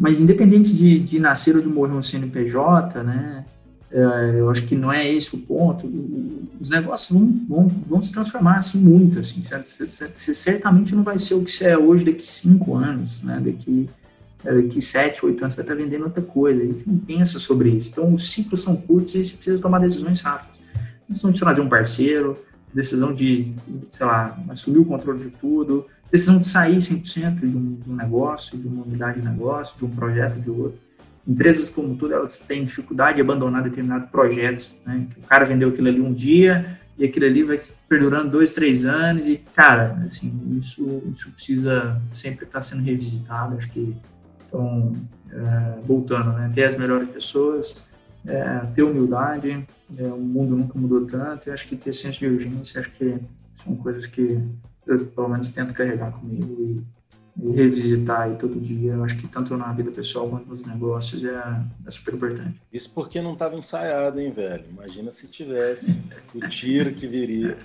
[0.00, 3.44] Mas independente de, de nascer ou de morrer um CNPJ, né?
[3.92, 5.86] É, eu acho que não é esse o ponto.
[6.58, 9.42] Os negócios vão, vão, vão se transformar assim muito, assim.
[9.42, 13.42] Você, você, certamente não vai ser o que você é hoje daqui cinco anos, né?
[13.44, 13.88] Daqui
[14.44, 16.62] é, daqui sete, oito anos você vai estar vendendo outra coisa.
[16.62, 17.90] A gente não pensa sobre isso.
[17.90, 20.60] Então, os ciclos são curtos e você precisa tomar decisões rápidas.
[21.06, 22.38] Decisão de trazer um parceiro,
[22.72, 23.52] decisão de,
[23.88, 28.58] sei lá, assumir o controle de tudo, de sair 100% de um, de um negócio,
[28.58, 30.78] de uma unidade de negócio, de um projeto, de outro.
[31.26, 35.06] Empresas como tudo, elas têm dificuldade de abandonar determinados projetos, né?
[35.22, 37.56] O cara vendeu aquilo ali um dia e aquilo ali vai
[37.88, 43.70] perdurando dois, três anos e, cara, assim, isso, isso precisa sempre estar sendo revisitado, acho
[43.70, 43.96] que
[44.50, 44.92] então,
[45.30, 47.86] é, voltando, né, ter as melhores pessoas,
[48.26, 49.64] é, ter humildade,
[49.96, 53.16] é, o mundo nunca mudou tanto, e acho que ter senso de urgência, acho que
[53.54, 54.42] são coisas que
[54.92, 56.82] eu, pelo menos, tento carregar comigo e,
[57.42, 58.92] e revisitar aí todo dia.
[58.92, 62.60] Eu acho que tanto na vida pessoal quanto nos negócios é, é super importante.
[62.72, 64.64] Isso porque não estava ensaiado, hein, velho?
[64.70, 66.00] Imagina se tivesse
[66.34, 67.56] o tiro que viria.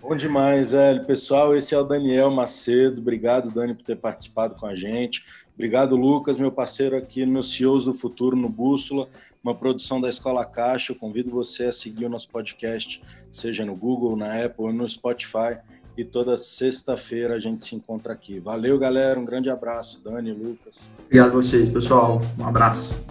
[0.00, 1.04] Bom demais, velho.
[1.04, 3.00] Pessoal, esse é o Daniel Macedo.
[3.00, 5.24] Obrigado, Dani, por ter participado com a gente.
[5.56, 9.08] Obrigado, Lucas, meu parceiro aqui no CEOs do Futuro, no Bússola,
[9.42, 10.92] uma produção da Escola Caixa.
[10.92, 13.00] Eu convido você a seguir o nosso podcast,
[13.32, 15.56] seja no Google, na Apple ou no Spotify.
[15.96, 18.38] E toda sexta-feira a gente se encontra aqui.
[18.38, 19.18] Valeu, galera.
[19.18, 20.80] Um grande abraço, Dani, Lucas.
[21.04, 22.20] Obrigado a vocês, pessoal.
[22.38, 23.06] Um abraço.